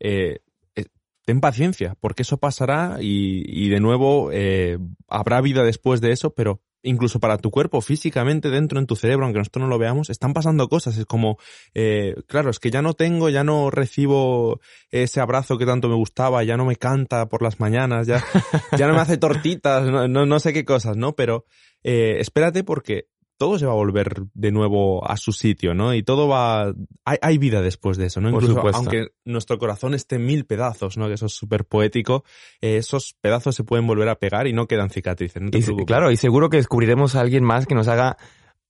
Eh, 0.00 0.40
eh, 0.74 0.86
ten 1.24 1.40
paciencia, 1.40 1.96
porque 2.00 2.22
eso 2.22 2.38
pasará 2.38 2.98
y, 3.00 3.68
de 3.68 3.80
nuevo 3.80 4.30
eh, 4.32 4.78
habrá 5.08 5.40
vida 5.40 5.62
después 5.62 6.00
de 6.00 6.12
eso, 6.12 6.34
pero 6.34 6.60
incluso 6.86 7.20
para 7.20 7.38
tu 7.38 7.50
cuerpo, 7.50 7.80
físicamente 7.80 8.48
dentro 8.48 8.78
en 8.78 8.86
tu 8.86 8.96
cerebro, 8.96 9.24
aunque 9.24 9.38
nosotros 9.38 9.64
no 9.64 9.68
lo 9.68 9.78
veamos, 9.78 10.08
están 10.08 10.32
pasando 10.32 10.68
cosas. 10.68 10.96
Es 10.96 11.04
como, 11.04 11.38
eh, 11.74 12.14
claro, 12.26 12.50
es 12.50 12.58
que 12.58 12.70
ya 12.70 12.82
no 12.82 12.94
tengo, 12.94 13.28
ya 13.28 13.44
no 13.44 13.70
recibo 13.70 14.60
ese 14.90 15.20
abrazo 15.20 15.58
que 15.58 15.66
tanto 15.66 15.88
me 15.88 15.96
gustaba, 15.96 16.42
ya 16.44 16.56
no 16.56 16.64
me 16.64 16.76
canta 16.76 17.28
por 17.28 17.42
las 17.42 17.60
mañanas, 17.60 18.06
ya, 18.06 18.24
ya 18.78 18.86
no 18.86 18.94
me 18.94 19.00
hace 19.00 19.18
tortitas, 19.18 19.84
no, 19.84 20.08
no, 20.08 20.26
no 20.26 20.40
sé 20.40 20.52
qué 20.52 20.64
cosas, 20.64 20.96
¿no? 20.96 21.14
Pero 21.14 21.44
eh, 21.82 22.16
espérate 22.20 22.64
porque 22.64 23.08
todo 23.38 23.58
se 23.58 23.66
va 23.66 23.72
a 23.72 23.76
volver 23.76 24.22
de 24.34 24.50
nuevo 24.50 25.08
a 25.08 25.16
su 25.16 25.32
sitio, 25.32 25.74
¿no? 25.74 25.94
Y 25.94 26.02
todo 26.02 26.28
va... 26.28 26.72
Hay, 27.04 27.18
hay 27.20 27.38
vida 27.38 27.60
después 27.60 27.96
de 27.96 28.06
eso, 28.06 28.20
¿no? 28.20 28.30
Incluso, 28.30 28.60
aunque 28.72 29.08
nuestro 29.24 29.58
corazón 29.58 29.94
esté 29.94 30.16
en 30.16 30.26
mil 30.26 30.46
pedazos, 30.46 30.96
¿no? 30.96 31.08
Que 31.08 31.14
eso 31.14 31.26
es 31.26 31.32
súper 31.32 31.64
poético, 31.64 32.24
eh, 32.60 32.78
esos 32.78 33.14
pedazos 33.20 33.54
se 33.54 33.64
pueden 33.64 33.86
volver 33.86 34.08
a 34.08 34.16
pegar 34.16 34.46
y 34.46 34.52
no 34.52 34.66
quedan 34.66 34.90
cicatrices, 34.90 35.42
no 35.42 35.50
te 35.50 35.58
y, 35.58 35.62
Claro, 35.86 36.10
y 36.10 36.16
seguro 36.16 36.48
que 36.48 36.56
descubriremos 36.56 37.14
a 37.14 37.20
alguien 37.20 37.44
más 37.44 37.66
que 37.66 37.74
nos 37.74 37.88
haga 37.88 38.16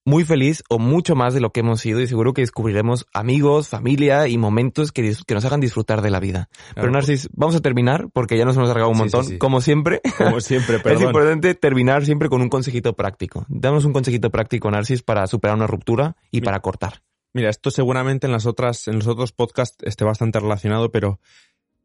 muy 0.06 0.24
feliz 0.24 0.62
o 0.70 0.78
mucho 0.78 1.16
más 1.16 1.34
de 1.34 1.40
lo 1.40 1.50
que 1.50 1.60
hemos 1.60 1.80
sido 1.80 2.00
y 2.00 2.06
seguro 2.06 2.32
que 2.32 2.40
descubriremos 2.40 3.06
amigos, 3.12 3.68
familia 3.68 4.28
y 4.28 4.38
momentos 4.38 4.92
que, 4.92 5.14
que 5.26 5.34
nos 5.34 5.44
hagan 5.44 5.60
disfrutar 5.60 6.00
de 6.00 6.10
la 6.10 6.20
vida. 6.20 6.48
Pero 6.74 6.90
Narcis, 6.90 7.28
vamos 7.32 7.56
a 7.56 7.60
terminar 7.60 8.08
porque 8.12 8.38
ya 8.38 8.44
nos 8.44 8.56
hemos 8.56 8.70
alargado 8.70 8.92
un 8.92 8.98
montón, 8.98 9.24
sí, 9.24 9.30
sí, 9.30 9.34
sí. 9.34 9.38
como 9.38 9.60
siempre. 9.60 10.00
Como 10.16 10.40
siempre, 10.40 10.78
perdón. 10.82 11.02
es 11.02 11.06
importante 11.06 11.54
terminar 11.56 12.04
siempre 12.06 12.28
con 12.28 12.40
un 12.40 12.48
consejito 12.48 12.94
práctico. 12.94 13.44
Damos 13.48 13.84
un 13.84 13.92
consejito 13.92 14.30
práctico, 14.30 14.70
Narcis, 14.70 15.02
para 15.02 15.26
superar 15.26 15.56
una 15.56 15.66
ruptura 15.66 16.16
y 16.30 16.38
Mira. 16.38 16.52
para 16.52 16.60
cortar. 16.60 17.02
Mira, 17.34 17.50
esto 17.50 17.70
seguramente 17.72 18.26
en 18.26 18.32
las 18.32 18.46
otras, 18.46 18.86
en 18.86 18.94
los 18.94 19.08
otros 19.08 19.32
podcasts 19.32 19.76
esté 19.82 20.04
bastante 20.04 20.38
relacionado, 20.38 20.92
pero 20.92 21.18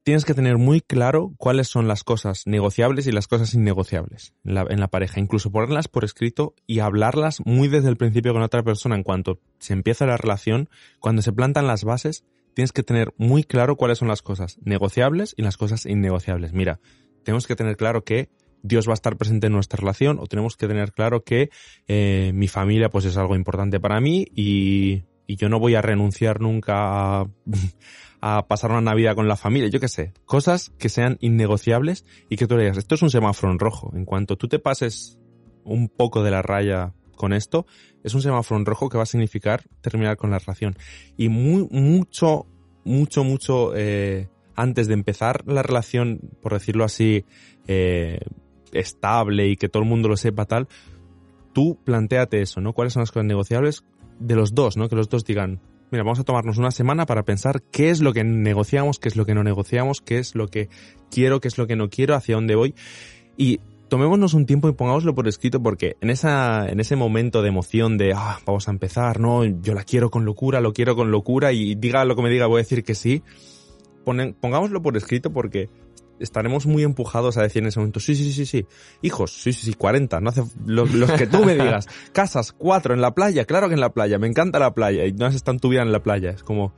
tienes 0.03 0.25
que 0.25 0.33
tener 0.33 0.57
muy 0.57 0.81
claro 0.81 1.33
cuáles 1.37 1.67
son 1.67 1.87
las 1.87 2.03
cosas 2.03 2.43
negociables 2.45 3.07
y 3.07 3.11
las 3.11 3.27
cosas 3.27 3.53
innegociables 3.53 4.33
en 4.43 4.55
la, 4.55 4.65
en 4.69 4.79
la, 4.79 4.87
pareja. 4.87 5.19
Incluso 5.19 5.51
ponerlas 5.51 5.87
por 5.87 6.03
escrito 6.03 6.55
y 6.65 6.79
hablarlas 6.79 7.39
muy 7.45 7.67
desde 7.67 7.89
el 7.89 7.97
principio 7.97 8.33
con 8.33 8.41
otra 8.41 8.63
persona. 8.63 8.95
En 8.95 9.03
cuanto 9.03 9.39
se 9.59 9.73
empieza 9.73 10.05
la 10.05 10.17
relación, 10.17 10.69
cuando 10.99 11.21
se 11.21 11.31
plantan 11.31 11.67
las 11.67 11.83
bases, 11.83 12.25
tienes 12.53 12.71
que 12.71 12.83
tener 12.83 13.13
muy 13.17 13.43
claro 13.43 13.75
cuáles 13.75 13.99
son 13.99 14.07
las 14.07 14.21
cosas 14.21 14.57
negociables 14.63 15.33
y 15.37 15.43
las 15.43 15.57
cosas 15.57 15.85
innegociables. 15.85 16.53
Mira, 16.53 16.79
tenemos 17.23 17.47
que 17.47 17.55
tener 17.55 17.77
claro 17.77 18.03
que 18.03 18.29
Dios 18.63 18.87
va 18.87 18.93
a 18.93 18.95
estar 18.95 19.17
presente 19.17 19.47
en 19.47 19.53
nuestra 19.53 19.77
relación 19.77 20.19
o 20.19 20.27
tenemos 20.27 20.55
que 20.55 20.67
tener 20.67 20.91
claro 20.91 21.23
que 21.23 21.49
eh, 21.87 22.31
mi 22.33 22.47
familia 22.47 22.89
pues 22.89 23.05
es 23.05 23.17
algo 23.17 23.35
importante 23.35 23.79
para 23.79 23.99
mí 23.99 24.27
y, 24.35 25.03
y 25.25 25.35
yo 25.35 25.49
no 25.49 25.59
voy 25.59 25.75
a 25.75 25.81
renunciar 25.81 26.41
nunca 26.41 27.21
a, 27.21 27.27
a 28.21 28.47
pasar 28.47 28.71
una 28.71 28.81
Navidad 28.81 29.15
con 29.15 29.27
la 29.27 29.35
familia, 29.35 29.69
yo 29.69 29.79
qué 29.79 29.87
sé, 29.87 30.13
cosas 30.25 30.71
que 30.77 30.89
sean 30.89 31.17
innegociables 31.21 32.05
y 32.29 32.37
que 32.37 32.45
tú 32.45 32.55
le 32.55 32.63
digas, 32.63 32.77
esto 32.77 32.95
es 32.95 33.01
un 33.01 33.09
semáforo 33.09 33.51
en 33.51 33.59
rojo. 33.59 33.91
En 33.95 34.05
cuanto 34.05 34.37
tú 34.37 34.47
te 34.47 34.59
pases 34.59 35.17
un 35.63 35.89
poco 35.89 36.23
de 36.23 36.29
la 36.29 36.43
raya 36.43 36.93
con 37.15 37.33
esto, 37.33 37.65
es 38.03 38.13
un 38.13 38.21
semáforo 38.21 38.59
en 38.59 38.65
rojo 38.65 38.89
que 38.89 38.97
va 38.97 39.03
a 39.03 39.07
significar 39.07 39.63
terminar 39.81 40.17
con 40.17 40.29
la 40.29 40.37
relación. 40.37 40.77
Y 41.17 41.29
muy, 41.29 41.67
mucho, 41.71 42.45
mucho, 42.83 43.23
mucho 43.23 43.73
eh, 43.75 44.29
antes 44.55 44.87
de 44.87 44.93
empezar 44.93 45.43
la 45.47 45.63
relación, 45.63 46.19
por 46.41 46.53
decirlo 46.53 46.83
así, 46.83 47.25
eh, 47.67 48.19
estable 48.71 49.47
y 49.47 49.57
que 49.57 49.67
todo 49.67 49.81
el 49.81 49.89
mundo 49.89 50.09
lo 50.09 50.17
sepa 50.17 50.45
tal, 50.45 50.67
tú 51.53 51.79
planteate 51.83 52.41
eso, 52.41 52.61
¿no? 52.61 52.73
¿Cuáles 52.73 52.93
son 52.93 53.01
las 53.01 53.11
cosas 53.11 53.25
negociables 53.25 53.83
de 54.19 54.35
los 54.35 54.53
dos, 54.53 54.77
¿no? 54.77 54.89
Que 54.89 54.95
los 54.95 55.09
dos 55.09 55.25
digan, 55.25 55.59
mira, 55.91 56.03
vamos 56.03 56.19
a 56.19 56.23
tomarnos 56.23 56.57
una 56.57 56.71
semana 56.71 57.05
para 57.05 57.23
pensar 57.23 57.61
qué 57.71 57.89
es 57.89 58.01
lo 58.01 58.13
que 58.13 58.23
negociamos, 58.23 58.99
qué 58.99 59.09
es 59.09 59.15
lo 59.15 59.25
que 59.25 59.35
no 59.35 59.43
negociamos, 59.43 60.01
qué 60.01 60.17
es 60.17 60.35
lo 60.35 60.47
que 60.47 60.69
quiero, 61.11 61.39
qué 61.41 61.49
es 61.49 61.57
lo 61.57 61.67
que 61.67 61.75
no 61.75 61.89
quiero, 61.89 62.15
hacia 62.15 62.35
dónde 62.35 62.55
voy. 62.55 62.73
Y 63.37 63.59
tomémonos 63.89 64.33
un 64.33 64.45
tiempo 64.45 64.69
y 64.69 64.71
pongámoslo 64.71 65.13
por 65.13 65.27
escrito 65.27 65.61
porque 65.61 65.97
en 65.99 66.09
esa 66.09 66.69
en 66.69 66.79
ese 66.79 66.95
momento 66.95 67.41
de 67.41 67.49
emoción 67.49 67.97
de 67.97 68.13
ah, 68.15 68.39
vamos 68.45 68.69
a 68.69 68.71
empezar, 68.71 69.19
no, 69.19 69.43
yo 69.43 69.73
la 69.73 69.83
quiero 69.83 70.09
con 70.09 70.23
locura, 70.23 70.61
lo 70.61 70.71
quiero 70.71 70.95
con 70.95 71.11
locura 71.11 71.51
y 71.51 71.75
diga 71.75 72.05
lo 72.05 72.15
que 72.15 72.21
me 72.21 72.29
diga, 72.29 72.47
voy 72.47 72.59
a 72.59 72.63
decir 72.63 72.83
que 72.83 72.95
sí. 72.95 73.21
Pongámoslo 74.05 74.81
por 74.81 74.97
escrito 74.97 75.31
porque 75.31 75.69
estaremos 76.21 76.65
muy 76.65 76.83
empujados 76.83 77.37
a 77.37 77.43
decir 77.43 77.61
en 77.61 77.67
ese 77.67 77.79
momento, 77.79 77.99
sí, 77.99 78.15
sí, 78.15 78.31
sí, 78.31 78.45
sí, 78.45 78.65
hijos, 79.01 79.33
sí, 79.33 79.53
sí, 79.53 79.65
sí, 79.65 79.73
40, 79.73 80.19
no 80.21 80.29
hace, 80.29 80.43
los, 80.65 80.93
los 80.93 81.11
que 81.11 81.27
tú 81.27 81.43
me 81.43 81.53
digas, 81.53 81.87
casas, 82.13 82.51
cuatro, 82.51 82.93
en 82.93 83.01
la 83.01 83.13
playa, 83.13 83.45
claro 83.45 83.67
que 83.67 83.73
en 83.73 83.81
la 83.81 83.93
playa, 83.93 84.17
me 84.19 84.27
encanta 84.27 84.59
la 84.59 84.73
playa, 84.73 85.05
y 85.05 85.13
no 85.13 85.25
has 85.25 85.35
estado 85.35 85.55
en 85.55 85.59
tu 85.59 85.69
vida 85.69 85.81
en 85.81 85.91
la 85.91 86.03
playa, 86.03 86.31
es 86.31 86.43
como, 86.43 86.73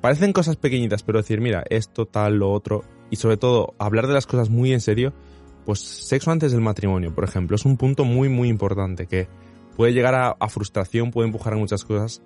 parecen 0.00 0.32
cosas 0.32 0.56
pequeñitas, 0.56 1.02
pero 1.02 1.18
decir, 1.18 1.40
mira, 1.40 1.64
esto, 1.70 2.06
tal, 2.06 2.36
lo 2.36 2.50
otro, 2.50 2.84
y 3.10 3.16
sobre 3.16 3.36
todo, 3.36 3.74
hablar 3.78 4.06
de 4.06 4.14
las 4.14 4.26
cosas 4.26 4.50
muy 4.50 4.72
en 4.72 4.80
serio, 4.80 5.12
pues 5.64 5.80
sexo 5.80 6.30
antes 6.30 6.52
del 6.52 6.60
matrimonio, 6.60 7.14
por 7.14 7.24
ejemplo, 7.24 7.56
es 7.56 7.64
un 7.64 7.76
punto 7.76 8.04
muy, 8.04 8.28
muy 8.28 8.48
importante, 8.48 9.06
que 9.06 9.28
puede 9.76 9.92
llegar 9.92 10.14
a, 10.14 10.36
a 10.38 10.48
frustración, 10.48 11.10
puede 11.10 11.26
empujar 11.28 11.52
a 11.52 11.56
muchas 11.56 11.84
cosas, 11.84 12.22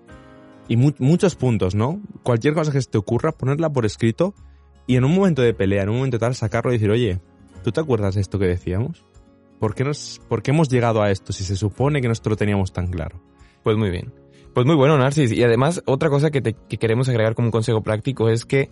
y 0.69 0.77
mu 0.77 0.93
muchos 0.99 1.35
puntos, 1.35 1.75
¿no? 1.75 2.01
Cualquier 2.23 2.55
cosa 2.55 2.73
que 2.73 2.81
se 2.81 2.89
te 2.89 2.99
ocurra, 2.99 3.33
ponerla 3.33 3.71
por 3.71 3.85
escrito, 3.85 4.35
y 4.87 4.97
en 4.97 5.05
un 5.05 5.15
momento 5.15 5.43
de 5.43 5.55
pelea, 5.55 5.83
en 5.83 5.91
un 5.91 5.97
momento 5.97 6.19
tal, 6.19 6.35
sacarlo 6.35 6.71
y 6.71 6.75
decir, 6.75 6.91
oye, 6.91 7.21
¿tú 7.63 7.73
te 7.73 7.81
acuerdas 7.81 8.15
de 8.15 8.21
esto 8.21 8.39
que 8.39 8.47
decíamos? 8.47 9.05
¿Por 9.59 9.75
qué, 9.75 9.85
nos, 9.85 10.21
¿Por 10.29 10.43
qué 10.43 10.51
hemos 10.51 10.69
llegado 10.69 11.03
a 11.03 11.11
esto 11.11 11.33
si 11.33 11.45
se 11.45 11.57
supone 11.57 12.01
que 12.03 12.09
nosotros 12.09 12.33
lo 12.33 12.37
teníamos 12.37 12.73
tan 12.73 12.89
claro? 12.89 13.23
Pues 13.63 13.77
muy 13.77 13.91
bien. 13.91 14.13
Pues 14.55 14.67
muy 14.67 14.77
bueno, 14.77 14.99
Narcis. 14.99 15.33
Y 15.33 15.43
además, 15.43 15.83
otra 15.87 16.11
cosa 16.11 16.31
que, 16.31 16.43
te, 16.43 16.55
que 16.55 16.77
queremos 16.77 17.09
agregar 17.09 17.35
como 17.35 17.49
un 17.49 17.53
consejo 17.53 17.83
práctico 17.83 18.29
es 18.29 18.45
que 18.45 18.71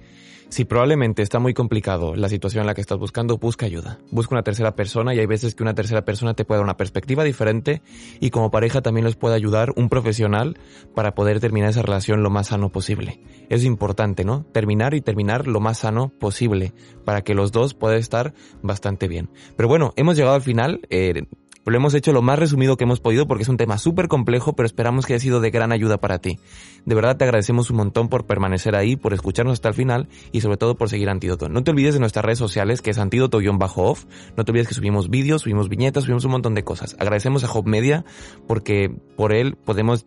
si 0.50 0.64
probablemente 0.64 1.22
está 1.22 1.38
muy 1.38 1.54
complicado 1.54 2.16
la 2.16 2.28
situación 2.28 2.62
en 2.62 2.66
la 2.66 2.74
que 2.74 2.80
estás 2.80 2.98
buscando, 2.98 3.38
busca 3.38 3.66
ayuda. 3.66 4.00
Busca 4.10 4.34
una 4.34 4.42
tercera 4.42 4.74
persona 4.74 5.14
y 5.14 5.20
hay 5.20 5.26
veces 5.26 5.54
que 5.54 5.62
una 5.62 5.74
tercera 5.74 6.04
persona 6.04 6.34
te 6.34 6.44
puede 6.44 6.58
dar 6.58 6.64
una 6.64 6.76
perspectiva 6.76 7.22
diferente 7.22 7.82
y 8.18 8.30
como 8.30 8.50
pareja 8.50 8.82
también 8.82 9.06
les 9.06 9.14
puede 9.14 9.36
ayudar 9.36 9.72
un 9.76 9.88
profesional 9.88 10.58
para 10.92 11.14
poder 11.14 11.38
terminar 11.38 11.70
esa 11.70 11.82
relación 11.82 12.24
lo 12.24 12.30
más 12.30 12.48
sano 12.48 12.70
posible. 12.70 13.20
Es 13.48 13.64
importante, 13.64 14.24
¿no? 14.24 14.44
Terminar 14.52 14.94
y 14.94 15.00
terminar 15.00 15.46
lo 15.46 15.60
más 15.60 15.78
sano 15.78 16.12
posible 16.18 16.74
para 17.04 17.22
que 17.22 17.34
los 17.34 17.52
dos 17.52 17.74
puedan 17.74 17.98
estar 17.98 18.34
bastante 18.60 19.06
bien. 19.06 19.30
Pero 19.56 19.68
bueno, 19.68 19.92
hemos 19.94 20.16
llegado 20.16 20.34
al 20.34 20.42
final. 20.42 20.80
Eh, 20.90 21.22
lo 21.70 21.76
hemos 21.76 21.94
hecho 21.94 22.12
lo 22.12 22.22
más 22.22 22.38
resumido 22.38 22.76
que 22.76 22.85
hemos 22.85 23.00
podido 23.00 23.26
porque 23.26 23.42
es 23.42 23.48
un 23.48 23.56
tema 23.56 23.78
súper 23.78 24.09
complejo, 24.09 24.54
pero 24.54 24.66
esperamos 24.66 25.06
que 25.06 25.14
haya 25.14 25.20
sido 25.20 25.40
de 25.40 25.50
gran 25.50 25.72
ayuda 25.72 25.98
para 25.98 26.18
ti. 26.18 26.38
De 26.85 26.94
verdad 26.94 27.16
te 27.16 27.24
agradecemos 27.24 27.70
un 27.70 27.76
montón 27.76 28.09
por 28.09 28.26
permanecer 28.26 28.74
ahí, 28.74 28.96
por 28.96 29.12
escucharnos 29.12 29.54
hasta 29.54 29.68
el 29.68 29.74
final 29.74 30.09
y 30.33 30.40
sobre 30.40 30.56
todo 30.56 30.76
por 30.76 30.88
seguir 30.88 31.11
Antídoto. 31.11 31.48
No 31.48 31.62
te 31.64 31.70
olvides 31.70 31.94
de 31.94 32.00
nuestras 32.00 32.24
redes 32.24 32.38
sociales, 32.38 32.83
que 32.83 32.90
es 32.90 32.98
antídoto-off. 32.98 34.04
No 34.37 34.44
te 34.44 34.52
olvides 34.52 34.68
que 34.68 34.74
subimos 34.74 35.11
vídeos, 35.11 35.42
subimos 35.42 35.68
viñetas, 35.68 36.04
subimos 36.04 36.24
un 36.24 36.33
montón 36.33 36.54
de 36.54 36.64
cosas. 36.64 36.96
Agradecemos 36.98 37.44
a 37.44 37.52
Hop 37.52 37.66
Media 37.66 38.04
porque 38.46 38.94
por 39.16 39.33
él 39.33 39.56
podemos 39.56 40.06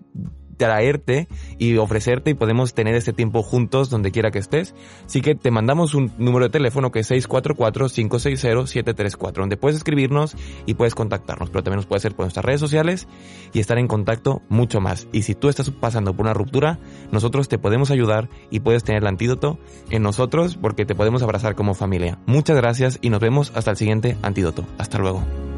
traerte 0.57 1.29
y 1.57 1.77
ofrecerte 1.77 2.31
y 2.31 2.33
podemos 2.33 2.73
tener 2.73 2.95
este 2.95 3.13
tiempo 3.13 3.43
juntos 3.43 3.89
donde 3.89 4.11
quiera 4.11 4.31
que 4.31 4.39
estés. 4.39 4.75
Así 5.05 5.21
que 5.21 5.35
te 5.35 5.51
mandamos 5.51 5.95
un 5.95 6.11
número 6.17 6.45
de 6.45 6.51
teléfono 6.51 6.91
que 6.91 6.99
es 6.99 7.11
644-560-734, 7.11 9.33
donde 9.33 9.57
puedes 9.57 9.77
escribirnos 9.77 10.35
y 10.65 10.73
puedes 10.75 10.95
contactarnos, 10.95 11.49
pero 11.49 11.63
también 11.63 11.77
nos 11.77 11.85
puedes 11.85 12.01
hacer 12.01 12.15
por 12.15 12.25
nuestras 12.25 12.45
redes 12.45 12.59
sociales 12.59 13.07
y 13.53 13.59
estar 13.59 13.77
en 13.77 13.87
contacto 13.87 14.41
mucho 14.49 14.81
más. 14.81 15.07
Y 15.11 15.21
si 15.23 15.35
tú 15.35 15.49
estás 15.49 15.69
pasando 15.71 16.15
por 16.15 16.25
una 16.25 16.33
ruptura, 16.33 16.79
nosotros 17.11 17.49
te 17.49 17.57
podemos 17.57 17.91
ayudar 17.91 18.29
y 18.49 18.61
puedes 18.61 18.83
tener 18.83 19.01
el 19.01 19.07
antídoto 19.07 19.59
en 19.89 20.03
nosotros 20.03 20.57
porque 20.57 20.85
te 20.85 20.95
podemos 20.95 21.23
abrazar 21.23 21.55
como 21.55 21.73
familia. 21.73 22.19
Muchas 22.25 22.57
gracias 22.57 22.99
y 23.01 23.09
nos 23.09 23.19
vemos 23.19 23.51
hasta 23.55 23.71
el 23.71 23.77
siguiente 23.77 24.17
antídoto. 24.21 24.65
Hasta 24.77 24.97
luego. 24.97 25.52